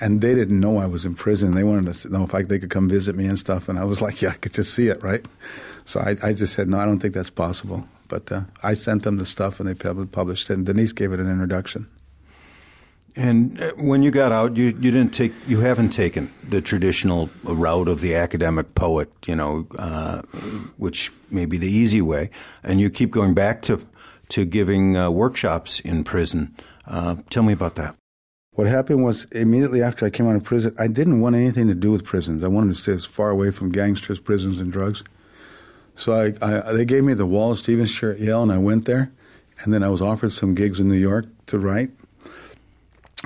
and 0.00 0.20
they 0.20 0.34
didn't 0.34 0.60
know 0.60 0.78
I 0.78 0.86
was 0.86 1.04
in 1.04 1.16
prison. 1.16 1.54
They 1.54 1.64
wanted 1.64 1.92
to 1.92 2.08
know 2.08 2.22
if 2.22 2.32
I, 2.34 2.42
they 2.42 2.60
could 2.60 2.70
come 2.70 2.88
visit 2.88 3.16
me 3.16 3.26
and 3.26 3.38
stuff, 3.38 3.68
and 3.68 3.78
I 3.80 3.84
was 3.84 4.00
like, 4.00 4.22
yeah, 4.22 4.30
I 4.30 4.34
could 4.34 4.54
just 4.54 4.74
see 4.74 4.86
it, 4.86 5.02
right? 5.02 5.26
So 5.86 5.98
I, 5.98 6.16
I 6.22 6.32
just 6.34 6.54
said, 6.54 6.68
no, 6.68 6.78
I 6.78 6.84
don't 6.84 7.00
think 7.00 7.14
that's 7.14 7.30
possible. 7.30 7.84
But 8.10 8.30
uh, 8.30 8.42
I 8.62 8.74
sent 8.74 9.04
them 9.04 9.16
the 9.16 9.24
stuff, 9.24 9.60
and 9.60 9.68
they 9.68 9.74
published 9.74 10.50
it. 10.50 10.54
And 10.54 10.66
Denise 10.66 10.92
gave 10.92 11.12
it 11.12 11.20
an 11.20 11.30
introduction. 11.30 11.88
And 13.16 13.60
uh, 13.60 13.72
when 13.76 14.02
you 14.02 14.10
got 14.10 14.32
out, 14.32 14.56
you, 14.56 14.66
you 14.66 14.90
didn't 14.90 15.14
take 15.14 15.32
you 15.48 15.60
haven't 15.60 15.90
taken 15.90 16.30
the 16.48 16.60
traditional 16.60 17.30
route 17.42 17.88
of 17.88 18.00
the 18.00 18.14
academic 18.14 18.74
poet, 18.74 19.10
you 19.26 19.34
know, 19.34 19.66
uh, 19.78 20.22
which 20.76 21.12
may 21.30 21.46
be 21.46 21.56
the 21.56 21.70
easy 21.70 22.02
way, 22.02 22.30
and 22.62 22.80
you 22.80 22.90
keep 22.90 23.10
going 23.10 23.32
back 23.32 23.62
to 23.62 23.80
to 24.30 24.44
giving 24.44 24.96
uh, 24.96 25.10
workshops 25.10 25.80
in 25.80 26.04
prison. 26.04 26.54
Uh, 26.86 27.16
tell 27.30 27.42
me 27.42 27.52
about 27.52 27.76
that. 27.76 27.96
What 28.52 28.66
happened 28.66 29.04
was 29.04 29.24
immediately 29.32 29.82
after 29.82 30.04
I 30.04 30.10
came 30.10 30.28
out 30.28 30.36
of 30.36 30.44
prison, 30.44 30.74
I 30.78 30.86
didn't 30.86 31.20
want 31.20 31.36
anything 31.36 31.68
to 31.68 31.74
do 31.74 31.90
with 31.90 32.04
prisons. 32.04 32.44
I 32.44 32.48
wanted 32.48 32.74
to 32.74 32.80
stay 32.80 32.92
as 32.92 33.04
far 33.04 33.30
away 33.30 33.50
from 33.50 33.70
gangsters, 33.70 34.20
prisons, 34.20 34.58
and 34.60 34.72
drugs. 34.72 35.02
So 36.00 36.14
I, 36.14 36.32
I, 36.40 36.72
they 36.72 36.86
gave 36.86 37.04
me 37.04 37.12
the 37.12 37.26
Wallace 37.26 37.60
Stevens 37.60 37.94
chair 37.94 38.12
at 38.12 38.20
Yale, 38.20 38.42
and 38.42 38.50
I 38.50 38.56
went 38.56 38.86
there. 38.86 39.12
And 39.62 39.74
then 39.74 39.82
I 39.82 39.90
was 39.90 40.00
offered 40.00 40.32
some 40.32 40.54
gigs 40.54 40.80
in 40.80 40.88
New 40.88 40.94
York 40.94 41.26
to 41.46 41.58
write. 41.58 41.90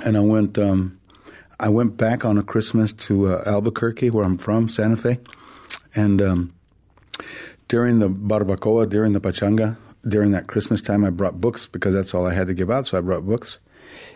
And 0.05 0.17
I 0.17 0.21
went, 0.21 0.59
um, 0.59 0.99
I 1.61 1.69
went 1.69 1.97
back 1.97 2.25
on 2.25 2.37
a 2.37 2.43
Christmas 2.43 2.93
to 2.93 3.29
uh, 3.29 3.45
Albuquerque, 3.47 4.11
where 4.11 4.25
I'm 4.25 4.39
from, 4.39 4.69
Santa 4.69 4.97
Fe. 4.97 5.21
And 5.95 6.21
um, 6.21 6.55
during 7.69 8.01
the 8.01 8.09
barbacoa, 8.09 8.89
during 8.89 9.13
the 9.13 9.21
pachanga, 9.21 9.77
during 10.09 10.33
that 10.33 10.49
Christmas 10.49 10.83
time, 10.83 11.05
I 11.05 11.11
brought 11.11 11.41
books 11.41 11.69
because 11.69 11.95
that's 11.95 12.13
all 12.13 12.27
I 12.27 12.35
had 12.35 12.49
to 12.49 12.55
give 12.55 12.73
out. 12.73 12.89
So 12.89 12.99
I 12.99 13.03
brought 13.03 13.25
books. 13.25 13.61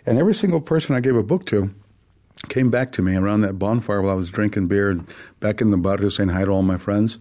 And 0.05 0.19
every 0.19 0.35
single 0.35 0.61
person 0.61 0.97
I 0.97 1.01
gave 1.01 1.15
a 1.15 1.23
book 1.23 1.47
to 1.47 1.71
came 2.49 2.71
back 2.71 2.91
to 2.93 3.03
me 3.03 3.15
around 3.15 3.43
that 3.43 3.53
bonfire 3.53 4.03
while 4.03 4.11
I 4.11 4.15
was 4.15 4.31
drinking 4.31 4.67
beer 4.67 4.91
and 4.91 5.07
back 5.39 5.61
in 5.61 5.71
the 5.71 5.77
barrio 5.77 6.09
saying 6.09 6.31
hi 6.31 6.45
to 6.45 6.51
all 6.51 6.63
my 6.63 6.77
friends 6.77 7.19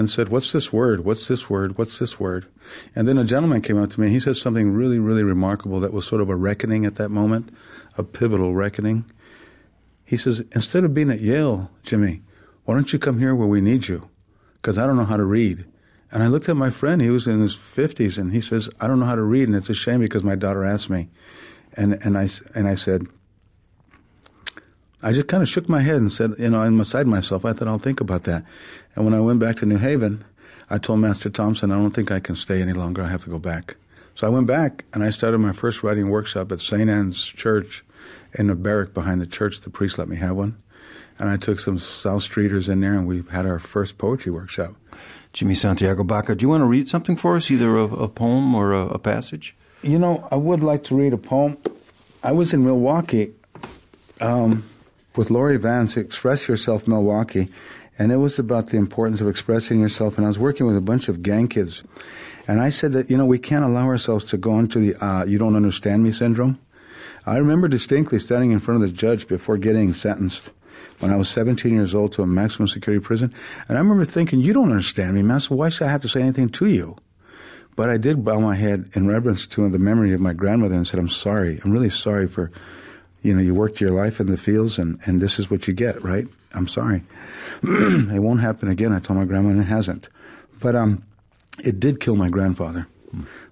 and 0.00 0.08
said, 0.08 0.30
What's 0.30 0.50
this 0.50 0.72
word? 0.72 1.04
What's 1.04 1.28
this 1.28 1.50
word? 1.50 1.76
What's 1.76 1.98
this 1.98 2.18
word? 2.18 2.46
And 2.96 3.06
then 3.06 3.18
a 3.18 3.24
gentleman 3.24 3.60
came 3.60 3.80
up 3.80 3.90
to 3.90 4.00
me 4.00 4.06
and 4.06 4.14
he 4.14 4.20
said 4.20 4.38
something 4.38 4.72
really, 4.72 4.98
really 4.98 5.22
remarkable 5.22 5.78
that 5.80 5.92
was 5.92 6.06
sort 6.06 6.22
of 6.22 6.30
a 6.30 6.34
reckoning 6.34 6.86
at 6.86 6.94
that 6.94 7.10
moment, 7.10 7.54
a 7.98 8.02
pivotal 8.02 8.54
reckoning. 8.54 9.04
He 10.06 10.16
says, 10.16 10.40
Instead 10.52 10.84
of 10.84 10.94
being 10.94 11.10
at 11.10 11.20
Yale, 11.20 11.70
Jimmy, 11.82 12.22
why 12.64 12.74
don't 12.74 12.90
you 12.94 12.98
come 12.98 13.18
here 13.18 13.34
where 13.34 13.46
we 13.46 13.60
need 13.60 13.88
you? 13.88 14.08
Because 14.54 14.78
I 14.78 14.86
don't 14.86 14.96
know 14.96 15.04
how 15.04 15.18
to 15.18 15.24
read. 15.24 15.66
And 16.10 16.22
I 16.22 16.28
looked 16.28 16.48
at 16.48 16.56
my 16.56 16.70
friend, 16.70 17.02
he 17.02 17.10
was 17.10 17.26
in 17.26 17.40
his 17.40 17.54
50s, 17.54 18.16
and 18.16 18.32
he 18.32 18.40
says, 18.40 18.70
I 18.80 18.86
don't 18.86 19.00
know 19.00 19.06
how 19.06 19.16
to 19.16 19.22
read, 19.22 19.48
and 19.48 19.56
it's 19.56 19.68
a 19.68 19.74
shame 19.74 20.00
because 20.00 20.24
my 20.24 20.34
daughter 20.34 20.64
asked 20.64 20.88
me. 20.88 21.08
And, 21.76 22.02
and, 22.02 22.16
I, 22.16 22.26
and 22.54 22.66
I 22.66 22.74
said, 22.74 23.06
I 25.02 25.12
just 25.12 25.28
kind 25.28 25.42
of 25.42 25.48
shook 25.48 25.68
my 25.68 25.80
head 25.80 25.96
and 25.96 26.12
said, 26.12 26.34
you 26.38 26.50
know, 26.50 26.60
I'm 26.60 26.76
beside 26.76 27.06
myself. 27.06 27.44
I 27.44 27.52
thought, 27.52 27.68
I'll 27.68 27.78
think 27.78 28.00
about 28.00 28.24
that. 28.24 28.44
And 28.94 29.04
when 29.04 29.14
I 29.14 29.20
went 29.20 29.40
back 29.40 29.56
to 29.56 29.66
New 29.66 29.78
Haven, 29.78 30.24
I 30.68 30.78
told 30.78 31.00
Master 31.00 31.30
Thompson, 31.30 31.72
I 31.72 31.76
don't 31.76 31.92
think 31.92 32.10
I 32.10 32.20
can 32.20 32.36
stay 32.36 32.60
any 32.60 32.72
longer. 32.72 33.02
I 33.02 33.08
have 33.08 33.24
to 33.24 33.30
go 33.30 33.38
back. 33.38 33.76
So 34.14 34.26
I 34.26 34.30
went 34.30 34.46
back 34.46 34.84
and 34.92 35.02
I 35.02 35.10
started 35.10 35.38
my 35.38 35.52
first 35.52 35.82
writing 35.82 36.10
workshop 36.10 36.52
at 36.52 36.60
St. 36.60 36.90
Anne's 36.90 37.24
Church 37.24 37.82
in 38.34 38.48
the 38.48 38.54
barrack 38.54 38.92
behind 38.92 39.20
the 39.20 39.26
church. 39.26 39.60
The 39.60 39.70
priest 39.70 39.98
let 39.98 40.08
me 40.08 40.16
have 40.16 40.36
one. 40.36 40.60
And 41.18 41.28
I 41.28 41.36
took 41.36 41.58
some 41.60 41.78
South 41.78 42.22
Streeters 42.22 42.68
in 42.68 42.80
there 42.80 42.94
and 42.94 43.06
we 43.06 43.22
had 43.30 43.46
our 43.46 43.58
first 43.58 43.98
poetry 43.98 44.32
workshop. 44.32 44.74
Jimmy 45.32 45.54
Santiago 45.54 46.04
Baca, 46.04 46.34
do 46.34 46.44
you 46.44 46.48
want 46.48 46.62
to 46.62 46.66
read 46.66 46.88
something 46.88 47.16
for 47.16 47.36
us, 47.36 47.50
either 47.50 47.76
a, 47.76 47.84
a 47.84 48.08
poem 48.08 48.54
or 48.54 48.72
a, 48.72 48.86
a 48.88 48.98
passage? 48.98 49.56
You 49.82 49.98
know, 49.98 50.26
I 50.30 50.36
would 50.36 50.60
like 50.60 50.84
to 50.84 50.94
read 50.94 51.12
a 51.12 51.18
poem. 51.18 51.56
I 52.22 52.32
was 52.32 52.52
in 52.52 52.64
Milwaukee 52.64 53.32
um, 54.20 54.64
with 55.20 55.30
Laurie 55.30 55.58
Vance, 55.58 55.98
Express 55.98 56.48
Yourself 56.48 56.88
Milwaukee, 56.88 57.50
and 57.98 58.10
it 58.10 58.16
was 58.16 58.38
about 58.38 58.68
the 58.68 58.78
importance 58.78 59.20
of 59.20 59.28
expressing 59.28 59.78
yourself. 59.78 60.16
And 60.16 60.24
I 60.24 60.28
was 60.28 60.38
working 60.38 60.64
with 60.64 60.78
a 60.78 60.80
bunch 60.80 61.10
of 61.10 61.22
gang 61.22 61.46
kids, 61.46 61.82
and 62.48 62.58
I 62.58 62.70
said 62.70 62.92
that 62.92 63.10
you 63.10 63.18
know 63.18 63.26
we 63.26 63.38
can't 63.38 63.62
allow 63.62 63.84
ourselves 63.84 64.24
to 64.30 64.38
go 64.38 64.58
into 64.58 64.78
the 64.78 64.94
uh, 65.04 65.26
"you 65.26 65.36
don't 65.36 65.56
understand 65.56 66.02
me" 66.02 66.10
syndrome. 66.10 66.58
I 67.26 67.36
remember 67.36 67.68
distinctly 67.68 68.18
standing 68.18 68.52
in 68.52 68.60
front 68.60 68.82
of 68.82 68.88
the 68.88 68.96
judge 68.96 69.28
before 69.28 69.58
getting 69.58 69.92
sentenced 69.92 70.48
when 71.00 71.10
I 71.10 71.16
was 71.16 71.28
17 71.28 71.70
years 71.70 71.94
old 71.94 72.12
to 72.12 72.22
a 72.22 72.26
maximum 72.26 72.68
security 72.68 73.04
prison, 73.04 73.30
and 73.68 73.76
I 73.76 73.80
remember 73.82 74.06
thinking, 74.06 74.40
"You 74.40 74.54
don't 74.54 74.70
understand 74.70 75.16
me, 75.16 75.22
man. 75.22 75.40
So 75.40 75.54
why 75.54 75.68
should 75.68 75.86
I 75.86 75.90
have 75.90 76.00
to 76.00 76.08
say 76.08 76.22
anything 76.22 76.48
to 76.48 76.64
you?" 76.64 76.96
But 77.76 77.90
I 77.90 77.98
did 77.98 78.24
bow 78.24 78.40
my 78.40 78.54
head 78.56 78.88
in 78.94 79.06
reverence 79.06 79.46
to 79.48 79.68
the 79.68 79.78
memory 79.78 80.14
of 80.14 80.22
my 80.22 80.32
grandmother 80.32 80.76
and 80.76 80.86
said, 80.86 80.98
"I'm 80.98 81.10
sorry. 81.10 81.60
I'm 81.62 81.72
really 81.72 81.90
sorry 81.90 82.26
for." 82.26 82.50
You 83.22 83.34
know, 83.34 83.42
you 83.42 83.54
worked 83.54 83.80
your 83.80 83.90
life 83.90 84.20
in 84.20 84.26
the 84.26 84.36
fields, 84.36 84.78
and, 84.78 84.98
and 85.06 85.20
this 85.20 85.38
is 85.38 85.50
what 85.50 85.68
you 85.68 85.74
get, 85.74 86.02
right? 86.02 86.26
I'm 86.54 86.66
sorry. 86.66 87.02
it 87.62 88.22
won't 88.22 88.40
happen 88.40 88.68
again. 88.68 88.92
I 88.92 88.98
told 88.98 89.18
my 89.18 89.24
grandma, 89.24 89.50
and 89.50 89.60
it 89.60 89.64
hasn't. 89.64 90.08
But 90.58 90.74
um, 90.74 91.04
it 91.62 91.78
did 91.78 92.00
kill 92.00 92.16
my 92.16 92.28
grandfather. 92.28 92.86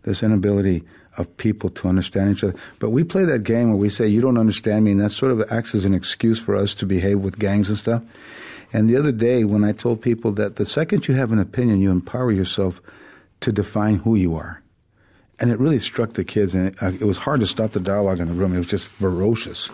This 0.03 0.23
inability 0.23 0.85
of 1.17 1.37
people 1.37 1.69
to 1.71 1.89
understand 1.89 2.31
each 2.31 2.45
other. 2.45 2.55
But 2.79 2.91
we 2.91 3.03
play 3.05 3.25
that 3.25 3.43
game 3.43 3.71
where 3.71 3.79
we 3.79 3.91
say, 3.91 4.07
You 4.07 4.21
don't 4.21 4.39
understand 4.39 4.85
me, 4.85 4.93
and 4.93 5.01
that 5.01 5.13
sort 5.13 5.33
of 5.33 5.45
acts 5.51 5.75
as 5.75 5.85
an 5.85 5.95
excuse 5.95 6.39
for 6.39 6.57
us 6.57 6.75
to 6.75 6.87
behave 6.87 7.21
with 7.21 7.39
gangs 7.39 7.69
and 7.69 7.79
stuff. 7.79 8.03
And 8.73 8.89
the 8.89 8.97
other 8.97 9.13
day, 9.13 9.45
when 9.45 9.65
I 9.65 9.73
told 9.73 10.03
people 10.03 10.33
that 10.33 10.57
the 10.57 10.67
second 10.67 11.09
you 11.09 11.15
have 11.15 11.33
an 11.33 11.39
opinion, 11.39 11.81
you 11.81 11.91
empower 11.91 12.31
yourself 12.31 12.81
to 13.41 13.53
define 13.53 13.97
who 13.97 14.15
you 14.15 14.37
are. 14.37 14.63
And 15.41 15.53
it 15.53 15.59
really 15.59 15.79
struck 15.79 16.15
the 16.15 16.25
kids, 16.25 16.55
and 16.55 16.69
it, 16.69 16.83
uh, 16.83 16.89
it 16.89 17.05
was 17.05 17.19
hard 17.19 17.41
to 17.41 17.47
stop 17.47 17.71
the 17.71 17.81
dialogue 17.81 18.21
in 18.21 18.27
the 18.27 18.35
room. 18.35 18.55
It 18.55 18.59
was 18.59 18.67
just 18.67 18.89
ferocious. 18.89 19.71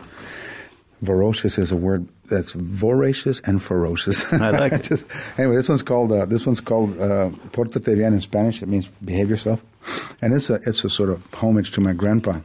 Ferocious 1.02 1.58
is 1.58 1.72
a 1.72 1.76
word 1.76 2.06
that's 2.30 2.52
voracious 2.52 3.40
and 3.40 3.62
ferocious. 3.62 4.30
I 4.32 4.50
like 4.50 4.72
it. 4.78 4.82
Just, 4.84 5.06
anyway, 5.38 5.56
this 5.56 5.68
one's 5.68 5.82
called 5.82 6.12
uh, 6.12 6.26
this 6.26 6.46
one's 6.46 6.60
called 6.60 6.98
uh, 6.98 7.30
"Portate 7.52 7.96
bien" 7.96 8.12
in 8.12 8.20
Spanish. 8.20 8.62
It 8.62 8.68
means 8.68 8.88
behave 9.04 9.28
yourself, 9.28 9.62
and 10.22 10.32
it's 10.34 10.50
a 10.50 10.54
it's 10.66 10.84
a 10.84 10.90
sort 10.90 11.10
of 11.10 11.32
homage 11.34 11.72
to 11.72 11.80
my 11.80 11.92
grandpa. 11.92 12.40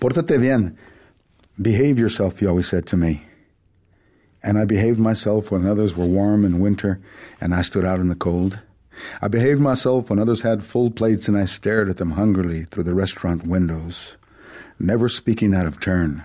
Portate 0.00 0.40
bien, 0.40 0.78
behave 1.60 1.98
yourself. 1.98 2.40
He 2.40 2.46
always 2.46 2.68
said 2.68 2.86
to 2.86 2.96
me, 2.96 3.22
and 4.42 4.58
I 4.58 4.64
behaved 4.64 4.98
myself 4.98 5.50
when 5.50 5.66
others 5.66 5.96
were 5.96 6.06
warm 6.06 6.44
in 6.44 6.60
winter, 6.60 7.00
and 7.40 7.54
I 7.54 7.62
stood 7.62 7.84
out 7.84 8.00
in 8.00 8.08
the 8.08 8.14
cold. 8.14 8.60
I 9.20 9.28
behaved 9.28 9.60
myself 9.60 10.10
when 10.10 10.18
others 10.18 10.42
had 10.42 10.64
full 10.64 10.90
plates, 10.90 11.28
and 11.28 11.36
I 11.36 11.44
stared 11.44 11.88
at 11.88 11.96
them 11.96 12.12
hungrily 12.12 12.64
through 12.64 12.84
the 12.84 12.94
restaurant 12.94 13.46
windows, 13.46 14.16
never 14.78 15.08
speaking 15.08 15.54
out 15.54 15.66
of 15.66 15.80
turn 15.80 16.24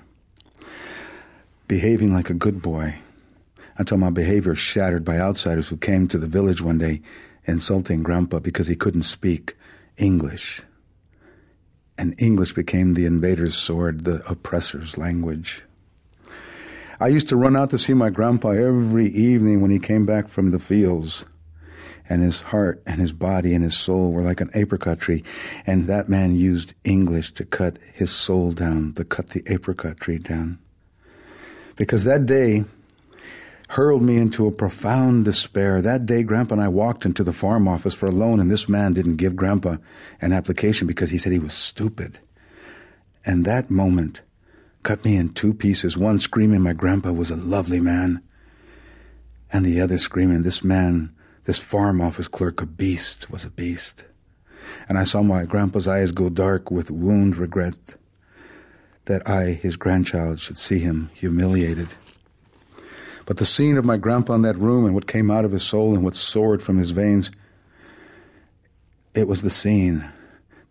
behaving 1.71 2.13
like 2.13 2.29
a 2.29 2.33
good 2.33 2.61
boy 2.61 2.99
until 3.77 3.95
my 3.95 4.09
behavior 4.09 4.53
shattered 4.53 5.05
by 5.05 5.17
outsiders 5.17 5.69
who 5.69 5.77
came 5.77 6.05
to 6.05 6.17
the 6.17 6.27
village 6.27 6.61
one 6.61 6.77
day 6.77 7.01
insulting 7.45 8.03
Grandpa 8.03 8.39
because 8.39 8.67
he 8.67 8.75
couldn't 8.75 9.03
speak 9.03 9.55
English. 9.95 10.61
And 11.97 12.13
English 12.21 12.51
became 12.51 12.93
the 12.93 13.05
invader's 13.05 13.55
sword, 13.55 14.03
the 14.03 14.21
oppressor's 14.29 14.97
language. 14.97 15.63
I 16.99 17.07
used 17.07 17.29
to 17.29 17.37
run 17.37 17.55
out 17.55 17.69
to 17.69 17.79
see 17.79 17.93
my 17.93 18.09
grandpa 18.09 18.49
every 18.49 19.07
evening 19.07 19.61
when 19.61 19.71
he 19.71 19.79
came 19.79 20.05
back 20.05 20.27
from 20.27 20.51
the 20.51 20.59
fields. 20.59 21.23
And 22.11 22.21
his 22.21 22.41
heart 22.41 22.83
and 22.85 22.99
his 22.99 23.13
body 23.13 23.53
and 23.53 23.63
his 23.63 23.77
soul 23.77 24.11
were 24.11 24.21
like 24.21 24.41
an 24.41 24.49
apricot 24.53 24.99
tree. 24.99 25.23
And 25.65 25.87
that 25.87 26.09
man 26.09 26.35
used 26.35 26.73
English 26.83 27.31
to 27.33 27.45
cut 27.45 27.77
his 27.93 28.11
soul 28.11 28.51
down, 28.51 28.91
to 28.95 29.05
cut 29.05 29.29
the 29.29 29.41
apricot 29.47 30.01
tree 30.01 30.17
down. 30.17 30.59
Because 31.77 32.03
that 32.03 32.25
day, 32.25 32.65
hurled 33.69 34.01
me 34.01 34.17
into 34.17 34.45
a 34.45 34.51
profound 34.51 35.23
despair. 35.23 35.81
That 35.81 36.05
day, 36.05 36.23
Grandpa 36.23 36.55
and 36.55 36.61
I 36.61 36.67
walked 36.67 37.05
into 37.05 37.23
the 37.23 37.31
farm 37.31 37.65
office 37.69 37.93
for 37.93 38.07
a 38.07 38.11
loan, 38.11 38.41
and 38.41 38.51
this 38.51 38.67
man 38.67 38.91
didn't 38.91 39.15
give 39.15 39.37
Grandpa 39.37 39.77
an 40.19 40.33
application 40.33 40.87
because 40.87 41.11
he 41.11 41.17
said 41.17 41.31
he 41.31 41.39
was 41.39 41.53
stupid. 41.53 42.19
And 43.25 43.45
that 43.45 43.71
moment 43.71 44.21
cut 44.83 45.05
me 45.05 45.15
in 45.15 45.29
two 45.29 45.53
pieces, 45.53 45.97
one 45.97 46.19
screaming 46.19 46.59
my 46.59 46.73
grandpa 46.73 47.13
was 47.13 47.31
a 47.31 47.37
lovely 47.37 47.79
man, 47.79 48.21
and 49.53 49.65
the 49.65 49.79
other 49.79 49.97
screaming 49.97 50.41
this 50.41 50.61
man, 50.61 51.15
this 51.45 51.57
farm 51.57 52.01
office 52.01 52.27
clerk, 52.27 52.61
a 52.61 52.65
beast, 52.65 53.31
was 53.31 53.43
a 53.43 53.49
beast. 53.49 54.05
And 54.87 54.97
I 54.97 55.03
saw 55.03 55.23
my 55.23 55.45
grandpa's 55.45 55.87
eyes 55.87 56.11
go 56.11 56.29
dark 56.29 56.69
with 56.69 56.91
wound 56.91 57.35
regret 57.35 57.95
that 59.05 59.27
I, 59.27 59.51
his 59.51 59.75
grandchild, 59.75 60.39
should 60.39 60.57
see 60.57 60.79
him 60.79 61.09
humiliated. 61.13 61.87
But 63.25 63.37
the 63.37 63.45
scene 63.45 63.77
of 63.77 63.85
my 63.85 63.97
grandpa 63.97 64.33
in 64.33 64.41
that 64.43 64.57
room 64.57 64.85
and 64.85 64.93
what 64.93 65.07
came 65.07 65.31
out 65.31 65.45
of 65.45 65.51
his 65.51 65.63
soul 65.63 65.95
and 65.95 66.03
what 66.03 66.15
soared 66.15 66.61
from 66.61 66.77
his 66.77 66.91
veins, 66.91 67.31
it 69.13 69.27
was 69.27 69.41
the 69.41 69.49
scene 69.49 70.09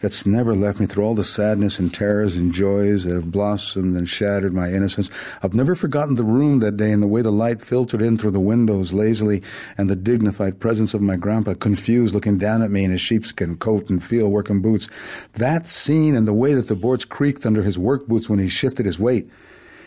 that's 0.00 0.24
never 0.24 0.54
left 0.54 0.80
me 0.80 0.86
through 0.86 1.04
all 1.04 1.14
the 1.14 1.24
sadness 1.24 1.78
and 1.78 1.92
terrors 1.92 2.34
and 2.36 2.52
joys 2.52 3.04
that 3.04 3.14
have 3.14 3.30
blossomed 3.30 3.94
and 3.96 4.08
shattered 4.08 4.52
my 4.52 4.72
innocence. 4.72 5.10
I've 5.42 5.54
never 5.54 5.74
forgotten 5.74 6.14
the 6.14 6.24
room 6.24 6.60
that 6.60 6.76
day 6.78 6.90
and 6.90 7.02
the 7.02 7.06
way 7.06 7.22
the 7.22 7.30
light 7.30 7.62
filtered 7.62 8.00
in 8.00 8.16
through 8.16 8.30
the 8.32 8.40
windows 8.40 8.92
lazily 8.92 9.42
and 9.76 9.88
the 9.88 9.96
dignified 9.96 10.58
presence 10.58 10.94
of 10.94 11.02
my 11.02 11.16
grandpa, 11.16 11.54
confused, 11.54 12.14
looking 12.14 12.38
down 12.38 12.62
at 12.62 12.70
me 12.70 12.84
in 12.84 12.90
his 12.90 13.00
sheepskin 13.00 13.56
coat 13.56 13.90
and 13.90 14.02
field 14.02 14.32
working 14.32 14.62
boots. 14.62 14.88
That 15.34 15.68
scene 15.68 16.14
and 16.14 16.26
the 16.26 16.32
way 16.32 16.54
that 16.54 16.68
the 16.68 16.76
boards 16.76 17.04
creaked 17.04 17.44
under 17.44 17.62
his 17.62 17.78
work 17.78 18.06
boots 18.06 18.28
when 18.28 18.38
he 18.38 18.48
shifted 18.48 18.86
his 18.86 18.98
weight. 18.98 19.30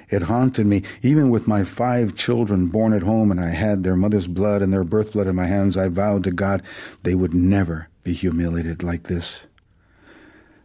It 0.10 0.24
haunted 0.24 0.68
me, 0.68 0.84
even 1.02 1.32
with 1.32 1.48
my 1.48 1.64
five 1.64 2.14
children 2.14 2.68
born 2.68 2.94
at 2.94 3.02
home, 3.02 3.32
and 3.32 3.40
I 3.40 3.50
had 3.50 3.82
their 3.82 3.96
mother's 3.96 4.28
blood 4.28 4.62
and 4.62 4.72
their 4.72 4.84
birth 4.84 5.14
blood 5.14 5.26
in 5.26 5.36
my 5.36 5.48
hands. 5.48 5.76
I 5.76 5.88
vowed 5.88 6.24
to 6.26 6.32
God 6.32 6.62
they 7.02 7.16
would 7.16 7.34
never 7.34 7.88
be 8.04 8.14
humiliated 8.14 8.84
like 8.84 9.04
this. 9.04 9.46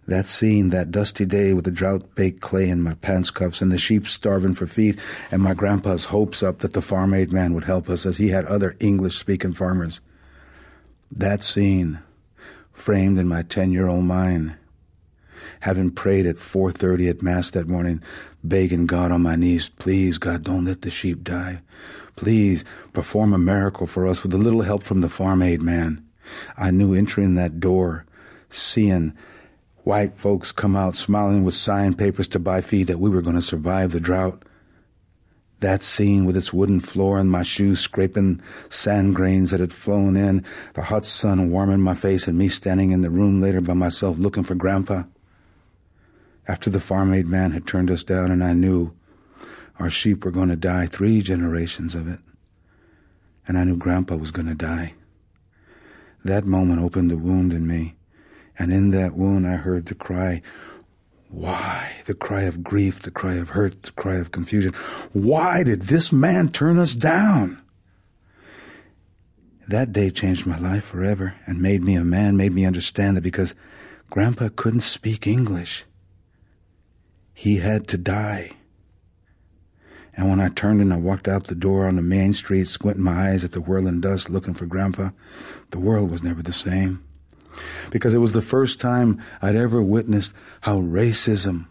That 0.08 0.24
scene, 0.24 0.70
that 0.70 0.90
dusty 0.90 1.26
day 1.26 1.52
with 1.52 1.66
the 1.66 1.70
drought 1.70 2.14
baked 2.14 2.40
clay 2.40 2.70
in 2.70 2.80
my 2.80 2.94
pants 2.94 3.30
cuffs 3.30 3.60
and 3.60 3.70
the 3.70 3.76
sheep 3.76 4.08
starving 4.08 4.54
for 4.54 4.66
feed, 4.66 4.98
and 5.30 5.42
my 5.42 5.52
grandpa's 5.52 6.06
hopes 6.06 6.42
up 6.42 6.60
that 6.60 6.72
the 6.72 6.80
farm 6.80 7.12
aid 7.12 7.30
man 7.30 7.52
would 7.52 7.64
help 7.64 7.90
us 7.90 8.06
as 8.06 8.16
he 8.16 8.28
had 8.28 8.46
other 8.46 8.74
English 8.80 9.18
speaking 9.18 9.52
farmers. 9.52 10.00
That 11.12 11.42
scene, 11.42 11.98
framed 12.72 13.18
in 13.18 13.28
my 13.28 13.42
ten 13.42 13.70
year 13.70 13.86
old 13.86 14.04
mind, 14.04 14.56
having 15.60 15.90
prayed 15.90 16.24
at 16.24 16.36
4.30 16.36 17.10
at 17.10 17.22
Mass 17.22 17.50
that 17.50 17.68
morning, 17.68 18.02
begging 18.42 18.86
God 18.86 19.12
on 19.12 19.20
my 19.20 19.36
knees, 19.36 19.68
please, 19.68 20.16
God, 20.16 20.42
don't 20.42 20.64
let 20.64 20.80
the 20.80 20.90
sheep 20.90 21.22
die. 21.22 21.60
Please 22.16 22.64
perform 22.94 23.34
a 23.34 23.38
miracle 23.38 23.86
for 23.86 24.06
us 24.06 24.22
with 24.22 24.32
a 24.32 24.38
little 24.38 24.62
help 24.62 24.84
from 24.84 25.02
the 25.02 25.10
farm 25.10 25.42
aid 25.42 25.60
man. 25.60 26.02
I 26.56 26.70
knew 26.70 26.94
entering 26.94 27.34
that 27.34 27.60
door, 27.60 28.06
seeing 28.48 29.12
white 29.88 30.18
folks 30.18 30.52
come 30.52 30.76
out 30.76 30.94
smiling 30.94 31.44
with 31.44 31.54
signed 31.54 31.96
papers 31.96 32.28
to 32.28 32.38
buy 32.38 32.60
feed 32.60 32.88
that 32.88 33.00
we 33.00 33.08
were 33.08 33.22
going 33.22 33.34
to 33.34 33.40
survive 33.40 33.90
the 33.90 33.98
drought. 33.98 34.42
That 35.60 35.80
scene 35.80 36.26
with 36.26 36.36
its 36.36 36.52
wooden 36.52 36.80
floor 36.80 37.18
and 37.18 37.30
my 37.30 37.42
shoes 37.42 37.80
scraping 37.80 38.42
sand 38.68 39.14
grains 39.14 39.50
that 39.50 39.60
had 39.60 39.72
flown 39.72 40.14
in, 40.14 40.44
the 40.74 40.82
hot 40.82 41.06
sun 41.06 41.50
warming 41.50 41.80
my 41.80 41.94
face, 41.94 42.28
and 42.28 42.36
me 42.36 42.50
standing 42.50 42.90
in 42.90 43.00
the 43.00 43.08
room 43.08 43.40
later 43.40 43.62
by 43.62 43.72
myself 43.72 44.18
looking 44.18 44.42
for 44.42 44.54
Grandpa 44.54 45.04
after 46.46 46.68
the 46.68 46.80
farm 46.80 47.14
aid 47.14 47.26
man 47.26 47.52
had 47.52 47.66
turned 47.66 47.90
us 47.90 48.04
down 48.04 48.30
and 48.30 48.44
I 48.44 48.52
knew 48.52 48.94
our 49.78 49.88
sheep 49.88 50.22
were 50.22 50.30
going 50.30 50.50
to 50.50 50.56
die, 50.56 50.84
three 50.84 51.22
generations 51.22 51.94
of 51.94 52.06
it. 52.06 52.20
And 53.46 53.56
I 53.56 53.64
knew 53.64 53.78
Grandpa 53.78 54.16
was 54.16 54.32
going 54.32 54.48
to 54.48 54.54
die. 54.54 54.92
That 56.26 56.44
moment 56.44 56.82
opened 56.82 57.10
the 57.10 57.16
wound 57.16 57.54
in 57.54 57.66
me. 57.66 57.97
And 58.58 58.72
in 58.72 58.90
that 58.90 59.14
wound, 59.14 59.46
I 59.46 59.56
heard 59.56 59.86
the 59.86 59.94
cry, 59.94 60.42
why? 61.28 61.92
The 62.06 62.14
cry 62.14 62.42
of 62.42 62.64
grief, 62.64 63.02
the 63.02 63.10
cry 63.10 63.34
of 63.34 63.50
hurt, 63.50 63.82
the 63.82 63.92
cry 63.92 64.16
of 64.16 64.32
confusion. 64.32 64.72
Why 65.12 65.62
did 65.62 65.82
this 65.82 66.12
man 66.12 66.48
turn 66.48 66.78
us 66.78 66.94
down? 66.94 67.62
That 69.68 69.92
day 69.92 70.10
changed 70.10 70.46
my 70.46 70.58
life 70.58 70.84
forever 70.84 71.34
and 71.46 71.60
made 71.60 71.82
me 71.82 71.94
a 71.94 72.04
man, 72.04 72.38
made 72.38 72.52
me 72.52 72.64
understand 72.64 73.16
that 73.16 73.22
because 73.22 73.54
Grandpa 74.08 74.48
couldn't 74.56 74.80
speak 74.80 75.26
English, 75.26 75.84
he 77.34 77.56
had 77.56 77.86
to 77.88 77.98
die. 77.98 78.52
And 80.16 80.28
when 80.30 80.40
I 80.40 80.48
turned 80.48 80.80
and 80.80 80.92
I 80.92 80.96
walked 80.96 81.28
out 81.28 81.46
the 81.46 81.54
door 81.54 81.86
on 81.86 81.96
the 81.96 82.02
main 82.02 82.32
street, 82.32 82.66
squinting 82.66 83.04
my 83.04 83.30
eyes 83.30 83.44
at 83.44 83.52
the 83.52 83.60
whirling 83.60 84.00
dust, 84.00 84.30
looking 84.30 84.54
for 84.54 84.66
Grandpa, 84.66 85.10
the 85.70 85.78
world 85.78 86.10
was 86.10 86.22
never 86.22 86.42
the 86.42 86.52
same. 86.52 87.02
Because 87.90 88.14
it 88.14 88.18
was 88.18 88.32
the 88.32 88.42
first 88.42 88.80
time 88.80 89.20
I'd 89.40 89.56
ever 89.56 89.82
witnessed 89.82 90.32
how 90.62 90.80
racism 90.80 91.66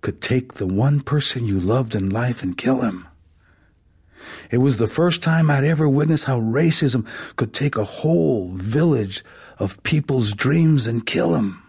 could 0.00 0.20
take 0.20 0.54
the 0.54 0.66
one 0.66 1.00
person 1.00 1.46
you 1.46 1.58
loved 1.58 1.94
in 1.94 2.10
life 2.10 2.42
and 2.42 2.56
kill 2.56 2.82
him. 2.82 3.08
It 4.50 4.58
was 4.58 4.78
the 4.78 4.88
first 4.88 5.22
time 5.22 5.50
I'd 5.50 5.64
ever 5.64 5.88
witnessed 5.88 6.24
how 6.24 6.40
racism 6.40 7.06
could 7.36 7.52
take 7.52 7.76
a 7.76 7.84
whole 7.84 8.50
village 8.54 9.24
of 9.58 9.82
people's 9.82 10.32
dreams 10.32 10.86
and 10.86 11.06
kill 11.06 11.30
them. 11.32 11.62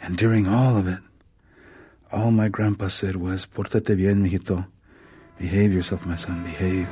And 0.00 0.16
during 0.16 0.46
all 0.46 0.76
of 0.76 0.86
it, 0.86 1.00
all 2.12 2.30
my 2.30 2.48
grandpa 2.48 2.88
said 2.88 3.16
was, 3.16 3.46
Pórtate 3.46 3.96
bien, 3.96 4.22
mijito. 4.22 4.66
Behave 5.38 5.72
yourself, 5.72 6.06
my 6.06 6.16
son, 6.16 6.42
behave. 6.44 6.88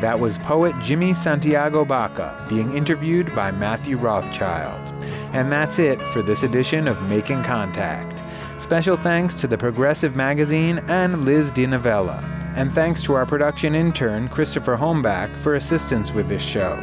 That 0.00 0.20
was 0.20 0.38
poet 0.38 0.74
Jimmy 0.80 1.12
Santiago 1.12 1.84
Baca 1.84 2.46
being 2.48 2.76
interviewed 2.76 3.34
by 3.34 3.50
Matthew 3.50 3.96
Rothschild. 3.96 4.80
And 5.32 5.50
that's 5.50 5.78
it 5.78 6.00
for 6.12 6.22
this 6.22 6.44
edition 6.44 6.86
of 6.86 7.02
Making 7.02 7.42
Contact. 7.42 8.22
Special 8.60 8.96
thanks 8.96 9.34
to 9.34 9.46
the 9.46 9.58
Progressive 9.58 10.14
Magazine 10.14 10.78
and 10.88 11.24
Liz 11.24 11.50
DiNovella. 11.52 12.22
And 12.56 12.74
thanks 12.74 13.02
to 13.02 13.14
our 13.14 13.26
production 13.26 13.74
intern, 13.74 14.28
Christopher 14.28 14.76
Hombach, 14.76 15.36
for 15.42 15.54
assistance 15.54 16.12
with 16.12 16.28
this 16.28 16.42
show. 16.42 16.76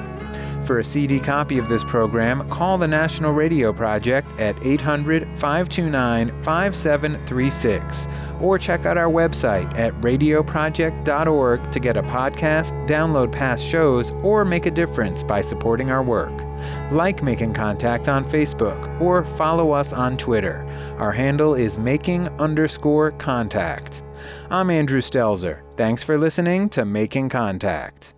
For 0.65 0.79
a 0.79 0.83
CD 0.83 1.19
copy 1.19 1.59
of 1.59 1.69
this 1.69 1.83
program, 1.83 2.49
call 2.49 2.79
the 2.79 2.87
National 2.87 3.33
Radio 3.33 3.71
Project 3.71 4.27
at 4.39 4.57
800 4.65 5.27
529 5.37 6.43
5736 6.43 8.07
or 8.41 8.57
check 8.57 8.85
out 8.87 8.97
our 8.97 9.11
website 9.11 9.71
at 9.77 9.93
radioproject.org 10.01 11.71
to 11.71 11.79
get 11.79 11.97
a 11.97 12.03
podcast, 12.03 12.71
download 12.87 13.31
past 13.31 13.63
shows, 13.63 14.11
or 14.23 14.43
make 14.43 14.65
a 14.65 14.71
difference 14.71 15.21
by 15.21 15.39
supporting 15.39 15.91
our 15.91 16.01
work. 16.01 16.33
Like 16.91 17.21
Making 17.21 17.53
Contact 17.53 18.09
on 18.09 18.25
Facebook 18.25 18.99
or 18.99 19.23
follow 19.23 19.71
us 19.71 19.93
on 19.93 20.17
Twitter. 20.17 20.65
Our 20.97 21.11
handle 21.11 21.53
is 21.53 21.77
making 21.77 22.27
underscore 22.39 23.11
contact. 23.11 24.01
I'm 24.49 24.71
Andrew 24.71 25.01
Stelzer. 25.01 25.61
Thanks 25.77 26.01
for 26.01 26.17
listening 26.17 26.69
to 26.69 26.85
Making 26.85 27.29
Contact. 27.29 28.14